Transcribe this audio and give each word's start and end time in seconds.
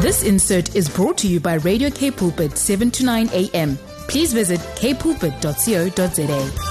This 0.00 0.22
insert 0.22 0.76
is 0.76 0.88
brought 0.88 1.18
to 1.18 1.28
you 1.28 1.40
by 1.40 1.54
Radio 1.54 1.90
K 1.90 2.10
Pulpit 2.10 2.56
7 2.56 2.90
to 2.92 3.04
9 3.04 3.30
a.m. 3.32 3.76
Please 4.08 4.32
visit 4.32 4.60
kpulpit.co.za. 4.76 6.68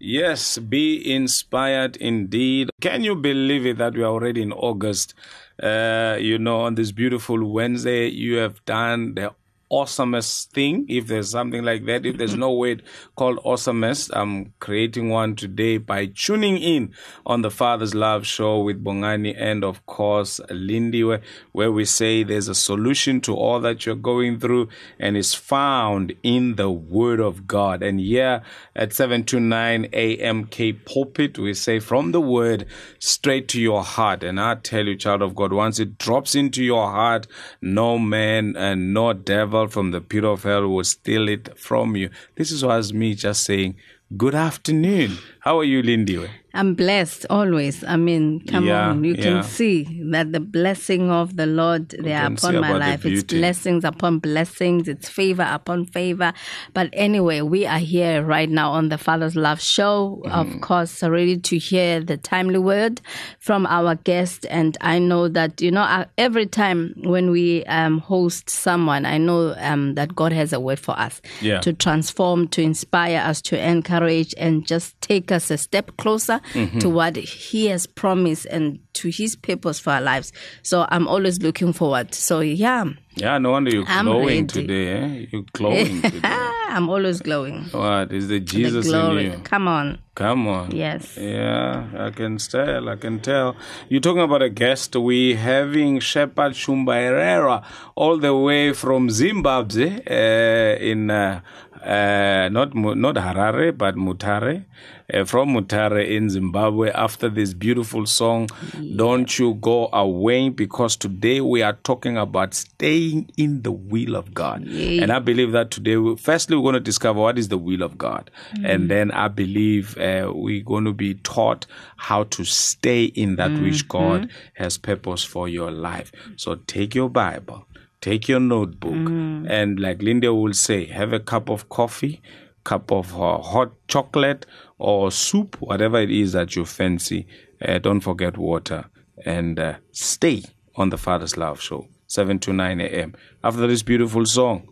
Yes, 0.00 0.58
be 0.58 1.14
inspired 1.14 1.96
indeed. 1.96 2.70
Can 2.80 3.04
you 3.04 3.14
believe 3.14 3.66
it 3.66 3.78
that 3.78 3.94
we 3.94 4.02
are 4.02 4.06
already 4.10 4.42
in 4.42 4.52
August? 4.52 5.14
Uh, 5.62 6.16
you 6.18 6.38
know, 6.38 6.62
on 6.62 6.74
this 6.74 6.90
beautiful 6.92 7.44
Wednesday, 7.44 8.08
you 8.08 8.36
have 8.38 8.64
done 8.64 9.14
the 9.14 9.32
awesomest 9.72 10.48
thing, 10.48 10.84
if 10.88 11.06
there's 11.06 11.30
something 11.30 11.64
like 11.64 11.86
that. 11.86 12.04
If 12.04 12.18
there's 12.18 12.36
no 12.36 12.52
word 12.62 12.82
called 13.16 13.38
awesomest, 13.38 14.10
I'm 14.12 14.52
creating 14.60 15.08
one 15.08 15.34
today 15.34 15.78
by 15.78 16.06
tuning 16.06 16.58
in 16.58 16.92
on 17.24 17.42
the 17.42 17.50
Father's 17.50 17.94
Love 17.94 18.26
Show 18.26 18.60
with 18.60 18.84
Bongani 18.84 19.34
and, 19.36 19.64
of 19.64 19.84
course, 19.86 20.40
Lindy, 20.50 21.02
where, 21.02 21.72
we 21.72 21.86
say 21.86 22.22
there's 22.22 22.48
a 22.48 22.54
solution 22.54 23.20
to 23.22 23.34
all 23.34 23.60
that 23.60 23.86
you're 23.86 23.94
going 23.94 24.38
through 24.38 24.68
and 24.98 25.16
is 25.16 25.32
found 25.32 26.12
in 26.22 26.56
the 26.56 26.70
Word 26.70 27.20
of 27.20 27.46
God. 27.46 27.82
And 27.82 27.98
here 27.98 28.42
at 28.76 28.92
7 28.92 29.24
to 29.24 29.40
9 29.40 29.88
a.m. 29.92 30.44
K 30.44 30.74
pulpit, 30.74 31.38
we 31.38 31.54
say 31.54 31.78
from 31.78 32.12
the 32.12 32.20
Word 32.20 32.66
straight 32.98 33.48
to 33.48 33.60
your 33.60 33.82
heart. 33.82 34.22
And 34.22 34.38
I 34.38 34.56
tell 34.56 34.86
you, 34.86 34.96
child 34.96 35.22
of 35.22 35.34
God, 35.34 35.52
once 35.52 35.78
it 35.78 35.96
drops 35.96 36.34
into 36.34 36.62
your 36.62 36.90
heart, 36.90 37.26
no 37.62 37.98
man 37.98 38.54
and 38.56 38.92
no 38.92 39.14
devil 39.14 39.61
from 39.68 39.90
the 39.90 40.00
pit 40.00 40.24
of 40.24 40.42
hell 40.42 40.68
will 40.68 40.84
steal 40.84 41.28
it 41.28 41.58
from 41.58 41.96
you. 41.96 42.10
This 42.36 42.50
is 42.50 42.64
was 42.64 42.92
me 42.92 43.14
just 43.14 43.44
saying, 43.44 43.76
Good 44.16 44.34
afternoon. 44.34 45.18
How 45.40 45.58
are 45.58 45.64
you, 45.64 45.82
Lindy? 45.82 46.28
I'm 46.54 46.74
blessed 46.74 47.24
always. 47.30 47.82
I 47.84 47.96
mean, 47.96 48.40
come 48.46 48.66
Yeah, 48.66 48.90
on, 48.90 49.04
you 49.04 49.14
yeah. 49.14 49.22
can 49.22 49.42
see 49.42 50.02
that 50.10 50.32
the 50.32 50.40
blessing 50.40 51.10
of 51.10 51.36
the 51.36 51.46
Lord 51.46 51.88
they 51.90 52.12
are 52.12 52.26
upon 52.32 52.60
my 52.60 52.72
life. 52.72 53.06
It's 53.06 53.22
blessings 53.22 53.84
upon 53.84 54.18
blessings. 54.18 54.86
It's 54.88 55.08
favor 55.08 55.48
upon 55.50 55.86
favor. 55.86 56.32
But 56.74 56.90
anyway, 56.92 57.40
we 57.40 57.64
are 57.64 57.78
here 57.78 58.22
right 58.22 58.50
now 58.50 58.70
on 58.72 58.90
the 58.90 58.98
Father's 58.98 59.34
Love 59.34 59.62
Show. 59.62 60.20
Mm-hmm. 60.26 60.32
Of 60.54 60.60
course, 60.60 61.02
ready 61.02 61.38
to 61.38 61.56
hear 61.58 62.00
the 62.00 62.18
timely 62.18 62.58
word 62.58 63.00
from 63.38 63.64
our 63.66 63.94
guest. 63.94 64.44
And 64.50 64.76
I 64.82 64.98
know 64.98 65.28
that 65.28 65.62
you 65.62 65.70
know 65.70 65.82
uh, 65.82 66.04
every 66.18 66.46
time 66.46 66.92
when 67.04 67.30
we 67.30 67.64
um, 67.64 67.98
host 67.98 68.50
someone, 68.50 69.06
I 69.06 69.16
know 69.16 69.54
um, 69.58 69.94
that 69.94 70.14
God 70.14 70.32
has 70.32 70.52
a 70.52 70.60
word 70.60 70.78
for 70.78 70.98
us 70.98 71.22
Yeah. 71.40 71.60
to 71.60 71.72
transform, 71.72 72.48
to 72.48 72.60
inspire 72.60 73.20
us, 73.20 73.40
to 73.42 73.58
encourage, 73.58 74.34
and 74.36 74.66
just 74.66 75.00
take 75.00 75.32
us 75.32 75.50
a 75.50 75.56
step 75.56 75.96
closer 75.96 76.40
Mm-hmm. 76.54 76.78
to 76.80 76.88
what 76.90 77.16
He 77.16 77.66
has 77.66 77.86
promised 77.86 78.46
and 78.46 78.78
to 78.94 79.08
His 79.08 79.36
purpose 79.36 79.78
for 79.78 79.90
our 79.90 80.00
lives. 80.00 80.32
So 80.62 80.86
I'm 80.90 81.06
always 81.08 81.40
looking 81.40 81.72
forward. 81.72 82.14
So 82.14 82.40
yeah, 82.40 82.84
Yeah, 83.16 83.38
no 83.38 83.50
wonder 83.52 83.70
you're 83.70 83.84
I'm 83.86 84.04
glowing 84.06 84.26
ready. 84.26 84.46
today. 84.46 84.88
Eh? 84.92 85.26
You're 85.30 85.44
glowing 85.52 86.02
today. 86.10 86.20
I'm 86.24 86.88
always 86.88 87.20
glowing. 87.20 87.64
What 87.70 88.12
is 88.12 88.28
the 88.28 88.38
The 88.38 88.44
Jesus 88.44 88.86
glory. 88.86 89.26
in 89.26 89.32
you? 89.32 89.38
Come 89.44 89.68
on. 89.68 89.98
Come 90.14 90.46
on. 90.48 90.70
Yes. 90.74 91.16
Yeah, 91.18 91.86
I 91.98 92.10
can 92.10 92.36
tell. 92.38 92.88
I 92.88 92.96
can 92.96 93.20
tell. 93.20 93.56
You're 93.88 94.00
talking 94.00 94.22
about 94.22 94.42
a 94.42 94.48
guest. 94.50 94.96
We 94.96 95.34
having 95.34 96.00
Shepherd 96.00 96.52
Shumba 96.52 96.94
Herrera 96.94 97.62
all 97.94 98.18
the 98.18 98.34
way 98.34 98.72
from 98.72 99.10
Zimbabwe 99.10 100.00
uh, 100.06 100.78
in 100.82 101.10
uh, 101.10 101.40
uh, 101.82 102.48
not 102.50 102.74
not 102.74 103.16
Harare 103.16 103.76
but 103.76 103.96
Mutare. 103.96 104.64
Uh, 105.12 105.24
from 105.24 105.50
Mutare 105.50 106.08
in 106.08 106.30
Zimbabwe 106.30 106.90
after 106.92 107.28
this 107.28 107.52
beautiful 107.52 108.06
song, 108.06 108.48
Don't 108.96 109.38
You 109.38 109.54
Go 109.54 109.90
Away, 109.92 110.48
because 110.48 110.96
today 110.96 111.42
we 111.42 111.60
are 111.60 111.74
talking 111.84 112.16
about 112.16 112.54
staying 112.54 113.30
in 113.36 113.60
the 113.62 113.72
will 113.72 114.16
of 114.16 114.32
God. 114.32 114.66
And 114.66 115.12
I 115.12 115.18
believe 115.18 115.52
that 115.52 115.70
today, 115.70 115.96
we, 115.98 116.16
firstly, 116.16 116.56
we're 116.56 116.62
going 116.62 116.74
to 116.74 116.80
discover 116.80 117.20
what 117.20 117.36
is 117.36 117.48
the 117.48 117.58
will 117.58 117.82
of 117.82 117.98
God. 117.98 118.30
And 118.64 118.90
then 118.90 119.10
I 119.10 119.28
believe 119.28 119.98
uh, 119.98 120.32
we're 120.34 120.62
going 120.64 120.84
to 120.84 120.94
be 120.94 121.14
taught 121.14 121.66
how 121.96 122.24
to 122.24 122.44
stay 122.44 123.04
in 123.04 123.36
that 123.36 123.50
which 123.60 123.88
God 123.88 124.30
has 124.54 124.78
purpose 124.78 125.22
for 125.24 125.46
your 125.46 125.70
life. 125.70 126.10
So 126.36 126.54
take 126.54 126.94
your 126.94 127.10
Bible, 127.10 127.66
take 128.02 128.28
your 128.28 128.40
notebook, 128.40 129.08
and 129.48 129.80
like 129.80 130.02
Linda 130.02 130.34
will 130.34 130.52
say, 130.52 130.84
have 130.86 131.14
a 131.14 131.20
cup 131.20 131.48
of 131.48 131.70
coffee, 131.70 132.20
cup 132.64 132.92
of 132.92 133.14
uh, 133.18 133.38
hot 133.38 133.72
chocolate 133.88 134.44
or 134.78 135.10
soup, 135.10 135.56
whatever 135.60 135.98
it 135.98 136.10
is 136.10 136.32
that 136.32 136.54
you 136.54 136.66
fancy. 136.66 137.26
Uh, 137.66 137.78
don't 137.78 138.00
forget 138.00 138.36
water 138.36 138.84
and 139.24 139.58
uh, 139.58 139.74
stay 139.92 140.42
on 140.76 140.90
the 140.90 140.98
Father's 140.98 141.36
Love 141.36 141.60
Show, 141.60 141.86
7 142.06 142.38
to 142.40 142.52
9 142.52 142.80
a.m. 142.80 143.14
After 143.42 143.66
this 143.66 143.82
beautiful 143.82 144.26
song, 144.26 144.68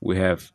we 0.00 0.16
have 0.16 0.50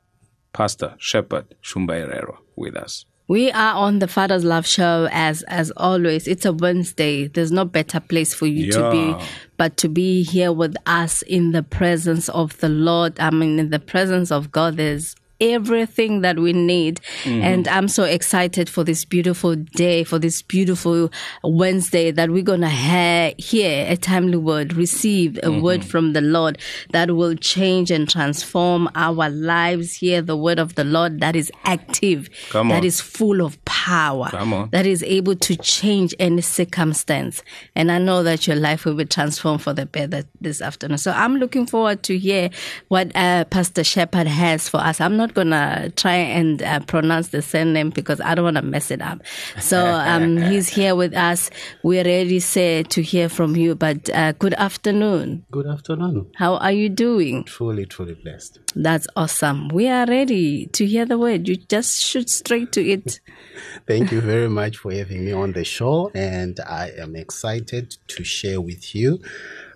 Pastor 0.51 0.95
Shepherd 0.97 1.55
Shumba 1.61 2.01
Herrera 2.01 2.39
with 2.55 2.75
us. 2.75 3.05
We 3.27 3.51
are 3.51 3.73
on 3.73 3.99
the 3.99 4.07
Father's 4.07 4.43
Love 4.43 4.67
Show 4.67 5.07
as 5.11 5.41
as 5.43 5.71
always. 5.77 6.27
It's 6.27 6.45
a 6.45 6.53
Wednesday. 6.53 7.27
There's 7.27 7.51
no 7.51 7.65
better 7.65 7.99
place 7.99 8.35
for 8.35 8.45
you 8.45 8.71
to 8.71 8.91
be 8.91 9.25
but 9.57 9.77
to 9.77 9.89
be 9.89 10.21
here 10.21 10.51
with 10.51 10.75
us 10.85 11.23
in 11.23 11.51
the 11.51 11.63
presence 11.63 12.29
of 12.29 12.57
the 12.59 12.69
Lord. 12.69 13.19
I 13.19 13.31
mean, 13.31 13.57
in 13.57 13.71
the 13.71 13.79
presence 13.79 14.31
of 14.31 14.51
God, 14.51 14.77
there's 14.77 15.15
everything 15.41 16.21
that 16.21 16.37
we 16.39 16.53
need. 16.53 16.99
And 17.25 17.67
I'm 17.67 17.87
so 17.87 18.03
excited 18.03 18.69
for 18.69 18.83
this 18.83 19.05
beautiful 19.05 19.55
day, 19.55 20.03
for 20.03 20.19
this 20.19 20.41
beautiful 20.41 21.11
Wednesday 21.43 22.11
that 22.11 22.29
we're 22.29 22.43
going 22.43 22.61
to 22.61 22.69
ha- 22.69 23.33
hear 23.37 23.85
a 23.89 23.97
timely 23.97 24.37
word, 24.37 24.73
receive 24.73 25.39
a 25.43 25.51
word 25.51 25.83
from 25.83 26.13
the 26.13 26.21
Lord 26.21 26.57
that 26.91 27.11
will 27.11 27.35
change 27.35 27.91
and 27.91 28.09
transform 28.09 28.89
our 28.95 29.29
lives. 29.29 29.95
Hear 29.95 30.21
the 30.21 30.37
word 30.37 30.59
of 30.59 30.75
the 30.75 30.83
Lord 30.83 31.19
that 31.19 31.35
is 31.35 31.51
active, 31.63 32.29
Come 32.49 32.69
that 32.69 32.83
is 32.85 33.01
full 33.01 33.41
of 33.41 33.63
power, 33.65 34.29
Come 34.29 34.53
on. 34.53 34.69
that 34.71 34.85
is 34.85 35.03
able 35.03 35.35
to 35.35 35.55
change 35.57 36.13
any 36.19 36.41
circumstance. 36.41 37.43
And 37.75 37.91
I 37.91 37.97
know 37.97 38.23
that 38.23 38.47
your 38.47 38.55
life 38.55 38.85
will 38.85 38.95
be 38.95 39.05
transformed 39.05 39.61
for 39.61 39.73
the 39.73 39.85
better 39.85 40.23
this 40.41 40.61
afternoon. 40.61 40.97
So 40.97 41.11
I'm 41.11 41.37
looking 41.37 41.65
forward 41.65 42.03
to 42.03 42.17
hear 42.17 42.49
what 42.87 43.15
uh, 43.15 43.45
Pastor 43.45 43.83
Shepherd 43.83 44.27
has 44.27 44.69
for 44.69 44.77
us. 44.77 45.01
I'm 45.01 45.17
not 45.17 45.24
going 45.33 45.49
to 45.49 45.91
try 45.95 46.15
and 46.15 46.61
uh, 46.61 46.79
pronounce 46.81 47.29
the 47.29 47.41
surname 47.41 47.89
because 47.89 48.21
I 48.21 48.35
don't 48.35 48.45
want 48.45 48.57
to 48.57 48.61
mess 48.61 48.91
it 48.91 49.01
up. 49.01 49.21
So 49.59 49.85
um, 49.85 50.37
he's 50.51 50.69
here 50.69 50.95
with 50.95 51.15
us. 51.15 51.49
We're 51.83 52.03
ready 52.03 52.39
set 52.39 52.89
to 52.91 53.01
hear 53.01 53.29
from 53.29 53.55
you. 53.55 53.75
But 53.75 54.09
uh, 54.09 54.33
good 54.33 54.53
afternoon. 54.55 55.45
Good 55.51 55.67
afternoon. 55.67 56.31
How 56.35 56.55
are 56.57 56.71
you 56.71 56.89
doing? 56.89 57.43
Truly, 57.45 57.85
truly 57.85 58.15
blessed. 58.15 58.59
That's 58.75 59.07
awesome. 59.15 59.69
We 59.69 59.87
are 59.87 60.05
ready 60.05 60.67
to 60.67 60.85
hear 60.85 61.05
the 61.05 61.17
word. 61.17 61.47
You 61.47 61.55
just 61.55 62.01
shoot 62.01 62.29
straight 62.29 62.71
to 62.73 62.85
it. 62.85 63.19
Thank 63.87 64.11
you 64.11 64.21
very 64.21 64.49
much 64.49 64.77
for 64.77 64.91
having 64.91 65.25
me 65.25 65.31
on 65.31 65.53
the 65.53 65.63
show, 65.63 66.11
and 66.13 66.59
I 66.59 66.91
am 66.97 67.15
excited 67.15 67.97
to 68.07 68.23
share 68.23 68.59
with 68.59 68.93
you 68.93 69.19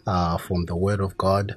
uh, 0.06 0.38
from 0.38 0.66
the 0.66 0.76
Word 0.76 1.00
of 1.00 1.18
God 1.18 1.56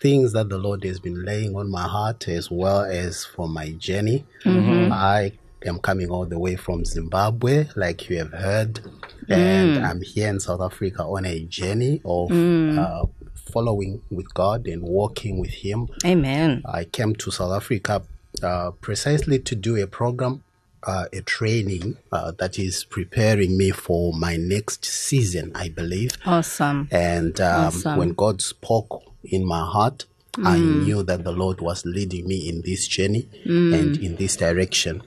things 0.00 0.32
that 0.32 0.48
the 0.48 0.58
Lord 0.58 0.82
has 0.84 0.98
been 0.98 1.24
laying 1.24 1.54
on 1.56 1.70
my 1.70 1.82
heart 1.82 2.26
as 2.28 2.50
well 2.50 2.82
as 2.82 3.24
for 3.24 3.48
my 3.48 3.70
journey. 3.72 4.24
I 4.46 5.32
am 5.66 5.78
coming 5.78 6.10
all 6.10 6.24
the 6.24 6.38
way 6.38 6.56
from 6.56 6.84
Zimbabwe, 6.84 7.68
like 7.76 8.08
you 8.08 8.18
have 8.18 8.32
heard, 8.32 8.80
and 9.28 9.84
I'm 9.84 10.00
here 10.00 10.28
in 10.28 10.40
South 10.40 10.60
Africa 10.62 11.02
on 11.04 11.26
a 11.26 11.40
journey 11.44 12.00
of 12.04 12.30
uh, 12.32 13.04
following 13.34 14.00
with 14.10 14.32
God 14.32 14.66
and 14.66 14.82
walking 14.82 15.38
with 15.38 15.50
Him. 15.50 15.88
Amen. 16.04 16.62
I 16.64 16.84
came 16.84 17.14
to 17.16 17.30
South 17.30 17.52
Africa 17.52 18.02
uh, 18.42 18.70
precisely 18.80 19.38
to 19.40 19.54
do 19.54 19.76
a 19.82 19.86
program, 19.86 20.42
uh, 20.84 21.06
a 21.12 21.20
training 21.20 21.98
uh, 22.10 22.32
that 22.38 22.58
is 22.58 22.84
preparing 22.84 23.58
me 23.58 23.70
for 23.70 24.14
my 24.14 24.36
next 24.36 24.84
season, 24.86 25.52
I 25.54 25.68
believe. 25.68 26.12
Awesome. 26.24 26.88
And 26.90 27.38
um, 27.40 27.66
Awesome. 27.66 27.98
when 27.98 28.12
God 28.14 28.40
spoke 28.40 29.02
in 29.24 29.46
my 29.46 29.64
heart, 29.64 30.06
I 30.38 30.58
knew 30.58 31.02
that 31.02 31.24
the 31.24 31.32
Lord 31.32 31.60
was 31.60 31.84
leading 31.84 32.26
me 32.26 32.48
in 32.48 32.62
this 32.62 32.86
journey 32.86 33.28
and 33.44 33.96
in 33.96 34.16
this 34.16 34.36
direction. 34.36 35.02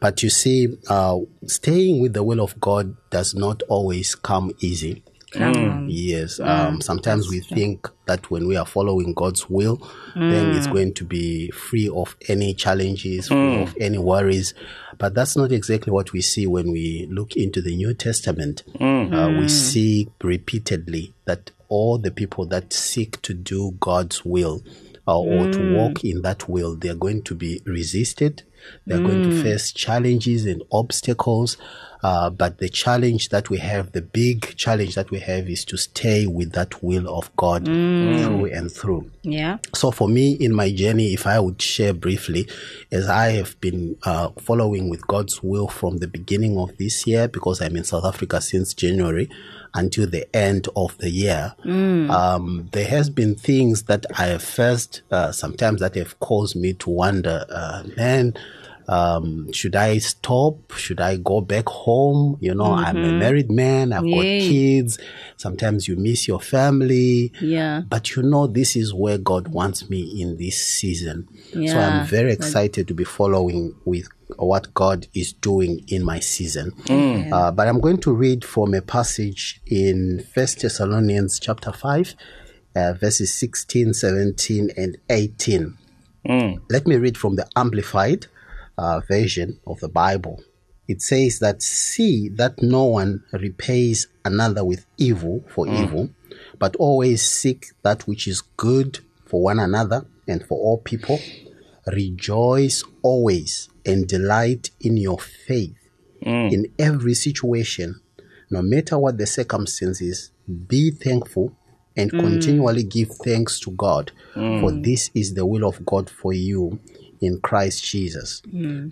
But 0.00 0.22
you 0.22 0.30
see, 0.30 0.68
uh, 0.88 1.18
staying 1.46 2.00
with 2.00 2.12
the 2.12 2.22
will 2.22 2.40
of 2.40 2.58
God 2.60 2.96
does 3.10 3.34
not 3.34 3.62
always 3.68 4.14
come 4.14 4.52
easy. 4.60 5.02
Hmm. 5.34 5.86
Yes. 5.88 6.40
Um, 6.40 6.80
sometimes 6.80 7.28
we 7.28 7.40
think 7.40 7.88
that 8.06 8.30
when 8.30 8.46
we 8.46 8.56
are 8.56 8.64
following 8.64 9.12
God's 9.12 9.50
will, 9.50 9.76
then 10.14 10.56
it's 10.56 10.66
going 10.66 10.94
to 10.94 11.04
be 11.04 11.50
free 11.50 11.88
of 11.88 12.16
any 12.28 12.54
challenges, 12.54 13.28
free 13.28 13.56
hmm. 13.56 13.62
of 13.62 13.76
any 13.78 13.98
worries. 13.98 14.54
But 14.96 15.14
that's 15.14 15.36
not 15.36 15.52
exactly 15.52 15.92
what 15.92 16.12
we 16.12 16.22
see 16.22 16.46
when 16.46 16.72
we 16.72 17.06
look 17.10 17.36
into 17.36 17.60
the 17.60 17.76
New 17.76 17.92
Testament. 17.92 18.62
Hmm. 18.78 19.12
Uh, 19.12 19.28
we 19.40 19.48
see 19.48 20.08
repeatedly 20.22 21.12
that 21.26 21.50
all 21.68 21.98
the 21.98 22.10
people 22.10 22.46
that 22.46 22.72
seek 22.72 23.20
to 23.22 23.34
do 23.34 23.76
God's 23.80 24.24
will 24.24 24.62
uh, 25.06 25.18
or 25.18 25.50
to 25.50 25.74
walk 25.74 26.04
in 26.04 26.22
that 26.22 26.48
will, 26.48 26.76
they 26.76 26.90
are 26.90 26.94
going 26.94 27.22
to 27.22 27.34
be 27.34 27.62
resisted. 27.64 28.42
They're 28.86 28.98
going 28.98 29.22
to 29.22 29.42
face 29.42 29.72
challenges 29.72 30.44
and 30.44 30.62
obstacles. 30.70 31.56
Uh, 32.02 32.28
but 32.30 32.58
the 32.58 32.68
challenge 32.68 33.30
that 33.30 33.48
we 33.50 33.58
have, 33.58 33.92
the 33.92 34.02
big 34.02 34.54
challenge 34.56 34.94
that 34.94 35.10
we 35.10 35.20
have 35.20 35.48
is 35.48 35.64
to 35.64 35.76
stay 35.76 36.26
with 36.26 36.52
that 36.52 36.82
will 36.82 37.08
of 37.08 37.34
God 37.36 37.64
through 37.64 38.46
and 38.52 38.70
through. 38.70 39.10
Yeah. 39.22 39.58
So 39.74 39.90
for 39.90 40.08
me, 40.08 40.32
in 40.32 40.54
my 40.54 40.70
journey, 40.70 41.14
if 41.14 41.26
I 41.26 41.40
would 41.40 41.60
share 41.60 41.94
briefly, 41.94 42.48
as 42.92 43.08
I 43.08 43.30
have 43.30 43.60
been 43.60 43.96
uh, 44.04 44.30
following 44.38 44.90
with 44.90 45.06
God's 45.06 45.42
will 45.42 45.68
from 45.68 45.98
the 45.98 46.06
beginning 46.06 46.58
of 46.58 46.76
this 46.76 47.06
year, 47.06 47.28
because 47.28 47.62
I'm 47.62 47.76
in 47.76 47.84
South 47.84 48.04
Africa 48.04 48.40
since 48.40 48.74
January 48.74 49.30
until 49.74 50.06
the 50.06 50.24
end 50.36 50.68
of 50.76 50.96
the 50.98 51.10
year, 51.10 51.54
um, 51.64 52.68
there 52.72 52.86
has 52.86 53.10
been 53.10 53.34
things 53.34 53.84
that 53.84 54.06
I 54.16 54.26
have 54.26 54.42
faced, 54.42 55.02
uh, 55.10 55.32
sometimes 55.32 55.80
that 55.80 55.94
have 55.94 56.18
caused 56.20 56.56
me 56.56 56.72
to 56.74 56.90
wonder, 56.90 57.44
uh, 57.50 57.82
man, 57.96 58.34
um, 58.88 59.52
should 59.52 59.76
I 59.76 59.98
stop? 59.98 60.72
Should 60.72 60.98
I 61.00 61.16
go 61.16 61.42
back 61.42 61.68
home? 61.68 62.38
You 62.40 62.54
know, 62.54 62.72
I'm 62.72 62.96
a 62.96 63.12
married 63.12 63.50
man. 63.50 63.92
I've 63.92 64.02
got 64.02 64.22
kids. 64.22 64.98
Sometimes 65.36 65.86
you 65.86 65.96
miss 65.96 66.26
your 66.26 66.40
family. 66.40 67.30
Yeah. 67.40 67.82
But 67.86 68.16
you 68.16 68.22
know, 68.22 68.46
this 68.46 68.76
is 68.76 68.94
where 68.94 69.18
God 69.18 69.48
wants 69.48 69.90
me 69.90 70.00
in 70.22 70.38
this 70.38 70.56
season. 70.64 71.28
Yeah. 71.52 71.72
So 71.72 71.78
I'm 71.78 72.06
very 72.06 72.32
excited 72.32 72.88
to 72.88 72.94
be 72.94 73.04
following 73.04 73.74
with 73.84 74.08
what 74.36 74.72
God 74.74 75.06
is 75.14 75.32
doing 75.32 75.84
in 75.88 76.04
my 76.04 76.20
season. 76.20 76.72
Uh, 77.32 77.50
but 77.50 77.68
I'm 77.68 77.80
going 77.80 77.98
to 77.98 78.12
read 78.12 78.44
from 78.44 78.74
a 78.74 78.82
passage 78.82 79.60
in 79.66 80.24
First 80.34 80.60
Thessalonians 80.60 81.38
chapter 81.40 81.72
5, 81.72 82.14
uh, 82.76 82.92
verses 82.94 83.32
16, 83.34 83.94
17, 83.94 84.70
and 84.76 84.96
18. 85.10 85.76
Let 86.68 86.86
me 86.86 86.96
read 86.96 87.16
from 87.16 87.36
the 87.36 87.48
Amplified 87.56 88.26
uh, 88.76 89.00
version 89.00 89.58
of 89.66 89.80
the 89.80 89.88
Bible. 89.88 90.42
It 90.86 91.02
says 91.02 91.38
that, 91.40 91.62
see 91.62 92.28
that 92.30 92.62
no 92.62 92.84
one 92.84 93.22
repays 93.32 94.08
another 94.24 94.64
with 94.64 94.86
evil 94.96 95.44
for 95.48 95.66
evil, 95.68 96.10
but 96.58 96.76
always 96.76 97.22
seek 97.22 97.66
that 97.82 98.06
which 98.06 98.26
is 98.26 98.40
good 98.56 99.00
for 99.26 99.42
one 99.42 99.58
another 99.58 100.06
and 100.26 100.42
for 100.46 100.58
all 100.58 100.78
people. 100.78 101.18
Rejoice 101.92 102.84
always 103.02 103.68
and 103.84 104.06
delight 104.06 104.70
in 104.80 104.96
your 104.96 105.18
faith 105.18 105.76
mm. 106.22 106.52
in 106.52 106.66
every 106.78 107.14
situation, 107.14 108.00
no 108.50 108.62
matter 108.62 108.98
what 108.98 109.18
the 109.18 109.26
circumstances. 109.26 110.30
Be 110.66 110.90
thankful 110.90 111.56
and 111.96 112.10
mm. 112.12 112.20
continually 112.20 112.84
give 112.84 113.10
thanks 113.24 113.60
to 113.60 113.70
God, 113.72 114.12
for 114.34 114.40
mm. 114.70 114.84
this 114.84 115.10
is 115.14 115.34
the 115.34 115.44
will 115.44 115.66
of 115.66 115.84
God 115.84 116.08
for 116.08 116.32
you 116.32 116.78
in 117.20 117.40
Christ 117.40 117.84
Jesus. 117.84 118.42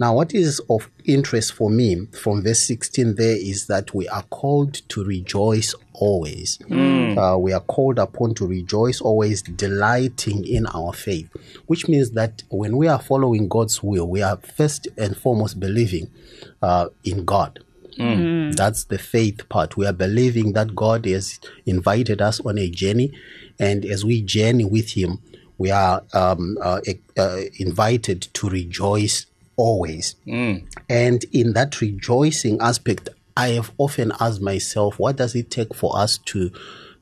Now, 0.00 0.14
what 0.14 0.34
is 0.34 0.60
of 0.68 0.88
interest 1.04 1.52
for 1.52 1.70
me 1.70 2.06
from 2.06 2.42
verse 2.42 2.60
16 2.60 3.14
there 3.16 3.36
is 3.36 3.66
that 3.66 3.94
we 3.94 4.08
are 4.08 4.22
called 4.24 4.74
to 4.90 5.04
rejoice 5.04 5.74
always. 5.94 6.58
Uh, 7.18 7.36
we 7.38 7.52
are 7.52 7.60
called 7.60 7.98
upon 7.98 8.34
to 8.34 8.46
rejoice 8.46 9.00
always, 9.00 9.42
delighting 9.42 10.46
in 10.46 10.66
our 10.66 10.92
faith, 10.92 11.28
which 11.66 11.88
means 11.88 12.10
that 12.12 12.42
when 12.50 12.76
we 12.76 12.86
are 12.88 13.00
following 13.00 13.48
God's 13.48 13.82
will, 13.82 14.06
we 14.08 14.22
are 14.22 14.36
first 14.36 14.88
and 14.98 15.16
foremost 15.16 15.58
believing 15.58 16.10
uh, 16.62 16.88
in 17.04 17.24
God. 17.24 17.60
That's 18.56 18.84
the 18.84 18.98
faith 18.98 19.48
part. 19.48 19.76
We 19.78 19.86
are 19.86 19.92
believing 19.92 20.52
that 20.52 20.74
God 20.74 21.06
has 21.06 21.40
invited 21.64 22.20
us 22.20 22.40
on 22.40 22.58
a 22.58 22.68
journey, 22.68 23.10
and 23.58 23.86
as 23.86 24.04
we 24.04 24.20
journey 24.20 24.64
with 24.64 24.90
Him, 24.90 25.22
we 25.58 25.70
are 25.70 26.02
um, 26.12 26.58
uh, 26.62 26.80
uh, 27.18 27.40
invited 27.58 28.22
to 28.34 28.48
rejoice 28.48 29.26
always. 29.56 30.16
And 30.88 31.24
in 31.32 31.52
that 31.54 31.80
rejoicing 31.80 32.60
aspect, 32.60 33.08
I 33.36 33.48
have 33.50 33.72
often 33.78 34.12
asked 34.20 34.40
myself, 34.42 34.98
what 34.98 35.16
does 35.16 35.34
it 35.34 35.50
take 35.50 35.74
for 35.74 35.96
us 35.98 36.18
to 36.26 36.50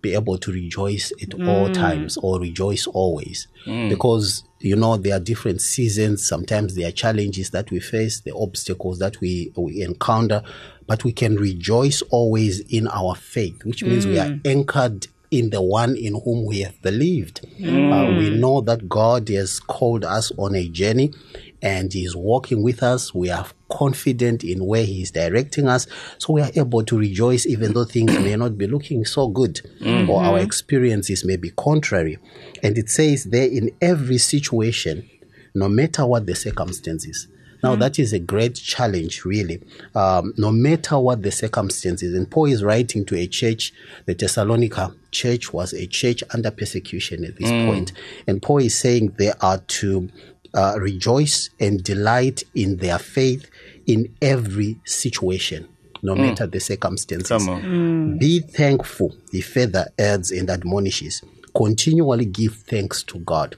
be 0.03 0.15
able 0.15 0.37
to 0.39 0.53
rejoice 0.53 1.13
at 1.23 1.35
all 1.49 1.69
times 1.71 2.17
or 2.19 2.39
rejoice 2.39 2.87
always? 2.87 3.47
Because, 3.89 4.45
you 4.61 4.77
know, 4.77 4.97
there 4.97 5.17
are 5.17 5.21
different 5.21 5.61
seasons. 5.63 6.27
Sometimes 6.29 6.75
there 6.75 6.89
are 6.89 6.93
challenges 6.93 7.51
that 7.51 7.71
we 7.71 7.81
face, 7.81 8.21
the 8.21 8.35
obstacles 8.35 8.99
that 8.99 9.21
we, 9.21 9.53
we 9.57 9.81
encounter, 9.83 10.43
but 10.87 11.05
we 11.05 11.13
can 11.13 11.37
rejoice 11.37 12.03
always 12.11 12.61
in 12.61 12.87
our 12.89 13.15
faith, 13.15 13.65
which 13.65 13.83
means 13.83 14.07
we 14.07 14.19
are 14.19 14.39
anchored 14.45 15.07
in 15.39 15.51
the 15.51 15.61
one 15.61 15.97
in 15.97 16.15
whom 16.25 16.47
we 16.47 16.61
have 16.61 16.81
believed. 16.83 17.41
Uh, 17.59 18.15
we 18.19 18.31
know 18.31 18.61
that 18.61 18.89
God 18.89 19.29
has 19.31 19.59
called 19.59 20.05
us 20.05 20.31
on 20.39 20.55
a 20.55 20.69
journey 20.69 21.13
and 21.61 21.93
He 21.93 22.05
is 22.05 22.15
walking 22.15 22.63
with 22.63 22.83
us. 22.83 23.13
We 23.13 23.31
are 23.31 23.47
confident 23.71 24.45
in 24.45 24.65
where 24.65 24.85
He 24.85 25.03
is 25.03 25.11
directing 25.11 25.67
us. 25.69 25.87
So 26.19 26.35
we 26.35 26.43
are 26.43 26.51
able 26.55 26.85
to 26.85 26.99
rejoice 26.99 27.47
even 27.47 27.73
though 27.73 27.85
things 27.85 28.13
may 28.19 28.37
not 28.37 28.57
be 28.57 28.67
looking 28.67 29.05
so 29.05 29.29
good 29.29 29.61
or 30.09 30.23
our 30.23 30.39
experiences 30.39 31.25
may 31.25 31.37
be 31.37 31.51
contrary. 31.51 32.19
And 32.63 32.79
it 32.79 32.89
says 32.91 33.25
there 33.25 33.49
in 33.49 33.71
every 33.81 34.19
situation, 34.19 35.09
no 35.55 35.69
matter 35.69 36.07
what 36.07 36.27
the 36.27 36.35
circumstances. 36.35 37.29
Now, 37.65 37.77
that 37.77 37.99
is 37.99 38.13
a 38.13 38.19
great 38.19 38.55
challenge, 38.57 39.25
really, 39.25 39.63
um, 39.95 40.35
no 40.37 40.53
matter 40.53 40.99
what 40.99 41.23
the 41.23 41.31
circumstances. 41.31 42.15
And 42.15 42.31
Paul 42.31 42.45
is 42.47 42.63
writing 42.63 43.07
to 43.07 43.17
a 43.17 43.27
church, 43.27 43.73
the 44.05 44.15
Thessalonica 44.15 44.95
church 45.11 45.53
was 45.53 45.73
a 45.73 45.87
church 45.87 46.23
under 46.35 46.51
persecution 46.51 47.25
at 47.25 47.37
this 47.37 47.51
point. 47.51 47.93
And 48.27 48.43
Paul 48.43 48.59
is 48.59 48.79
saying 48.79 49.15
they 49.17 49.33
are 49.41 49.59
to 49.59 50.11
uh, 50.53 50.75
rejoice 50.79 51.51
and 51.59 51.83
delight 51.83 52.45
in 52.55 52.77
their 52.77 52.99
faith 52.99 53.51
in 53.87 54.15
every 54.21 54.79
situation, 54.85 55.67
no 56.03 56.15
matter 56.15 56.47
the 56.47 56.61
circumstances. 56.61 57.29
Come 57.29 57.49
on. 57.49 58.19
Be 58.19 58.41
thankful, 58.41 59.17
he 59.33 59.41
further 59.41 59.87
adds 59.99 60.31
and 60.31 60.51
admonishes. 60.51 61.23
Continually 61.57 62.27
give 62.27 62.57
thanks 62.57 63.03
to 63.05 63.19
God. 63.21 63.57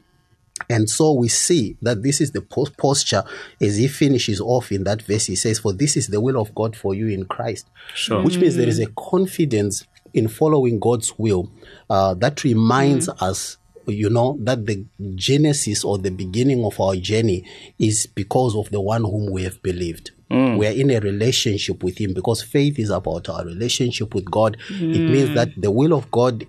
And 0.70 0.88
so 0.88 1.12
we 1.12 1.28
see 1.28 1.76
that 1.82 2.02
this 2.02 2.20
is 2.20 2.32
the 2.32 2.40
pos- 2.40 2.70
posture 2.70 3.22
as 3.60 3.76
he 3.76 3.88
finishes 3.88 4.40
off 4.40 4.72
in 4.72 4.84
that 4.84 5.02
verse. 5.02 5.26
He 5.26 5.36
says, 5.36 5.58
For 5.58 5.72
this 5.72 5.96
is 5.96 6.08
the 6.08 6.20
will 6.20 6.40
of 6.40 6.54
God 6.54 6.74
for 6.74 6.94
you 6.94 7.08
in 7.08 7.26
Christ. 7.26 7.68
Sure. 7.94 8.22
Which 8.22 8.38
means 8.38 8.56
there 8.56 8.68
is 8.68 8.78
a 8.78 8.86
mm. 8.86 8.94
confidence 9.10 9.86
in 10.14 10.28
following 10.28 10.80
God's 10.80 11.16
will 11.18 11.50
uh, 11.90 12.14
that 12.14 12.42
reminds 12.42 13.08
mm. 13.08 13.22
us, 13.22 13.58
you 13.86 14.08
know, 14.08 14.38
that 14.40 14.66
the 14.66 14.84
genesis 15.14 15.84
or 15.84 15.98
the 15.98 16.10
beginning 16.10 16.64
of 16.64 16.80
our 16.80 16.96
journey 16.96 17.44
is 17.78 18.06
because 18.06 18.56
of 18.56 18.70
the 18.70 18.80
one 18.80 19.02
whom 19.02 19.30
we 19.30 19.44
have 19.44 19.62
believed. 19.62 20.12
Mm. 20.30 20.58
We 20.58 20.66
are 20.66 20.72
in 20.72 20.90
a 20.90 20.98
relationship 20.98 21.84
with 21.84 21.98
Him 21.98 22.12
because 22.12 22.42
faith 22.42 22.78
is 22.78 22.90
about 22.90 23.28
our 23.28 23.44
relationship 23.44 24.14
with 24.14 24.28
God. 24.28 24.56
It 24.70 25.10
means 25.10 25.34
that 25.34 25.50
the 25.56 25.70
will 25.70 25.92
of 25.92 26.10
God 26.10 26.40
be- 26.40 26.48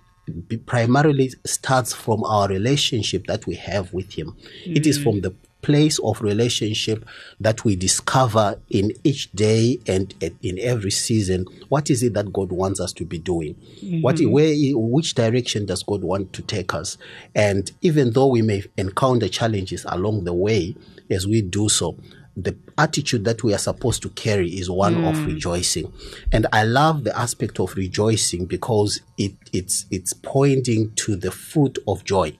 primarily 0.66 1.32
starts 1.46 1.94
from 1.94 2.24
our 2.24 2.48
relationship 2.48 3.28
that 3.28 3.46
we 3.46 3.56
have 3.56 3.94
with 3.94 4.14
Him. 4.14 4.36
It 4.66 4.86
is 4.86 5.02
from 5.02 5.22
the 5.22 5.34
place 5.62 6.00
of 6.00 6.22
relationship 6.22 7.04
that 7.40 7.66
we 7.66 7.76
discover 7.76 8.60
in 8.70 8.92
each 9.04 9.32
day 9.32 9.78
and 9.88 10.14
in 10.42 10.58
every 10.60 10.92
season 10.92 11.46
what 11.68 11.90
is 11.90 12.04
it 12.04 12.14
that 12.14 12.32
God 12.32 12.52
wants 12.52 12.80
us 12.80 12.94
to 12.94 13.06
be 13.06 13.18
doing? 13.18 13.56
What 14.02 14.16
mm-hmm. 14.16 14.32
where 14.32 14.54
which 14.76 15.16
direction 15.16 15.66
does 15.66 15.84
God 15.84 16.04
want 16.04 16.32
to 16.34 16.42
take 16.42 16.74
us? 16.74 16.98
And 17.36 17.72
even 17.82 18.12
though 18.14 18.28
we 18.28 18.42
may 18.42 18.64
encounter 18.78 19.28
challenges 19.28 19.86
along 19.90 20.24
the 20.24 20.34
way 20.34 20.76
as 21.10 21.28
we 21.28 21.42
do 21.42 21.70
so 21.70 21.98
the 22.38 22.56
attitude 22.78 23.26
that 23.26 23.44
we 23.44 23.52
are 23.54 23.58
supposed 23.58 24.04
to 24.04 24.10
carry 24.10 24.50
is 24.50 24.70
one 24.70 25.04
of 25.04 25.16
mm. 25.16 25.26
rejoicing. 25.26 25.92
And 26.32 26.46
i 26.54 26.64
love 26.64 27.04
the 27.04 27.18
aspect 27.18 27.60
of 27.60 27.76
rejoicing 27.76 28.46
because 28.46 29.02
it 29.18 29.34
it's 29.52 29.86
it's 29.90 30.14
pointing 30.14 30.94
to 30.98 31.16
the 31.16 31.32
fruit 31.32 31.80
of 31.88 32.04
joy. 32.04 32.38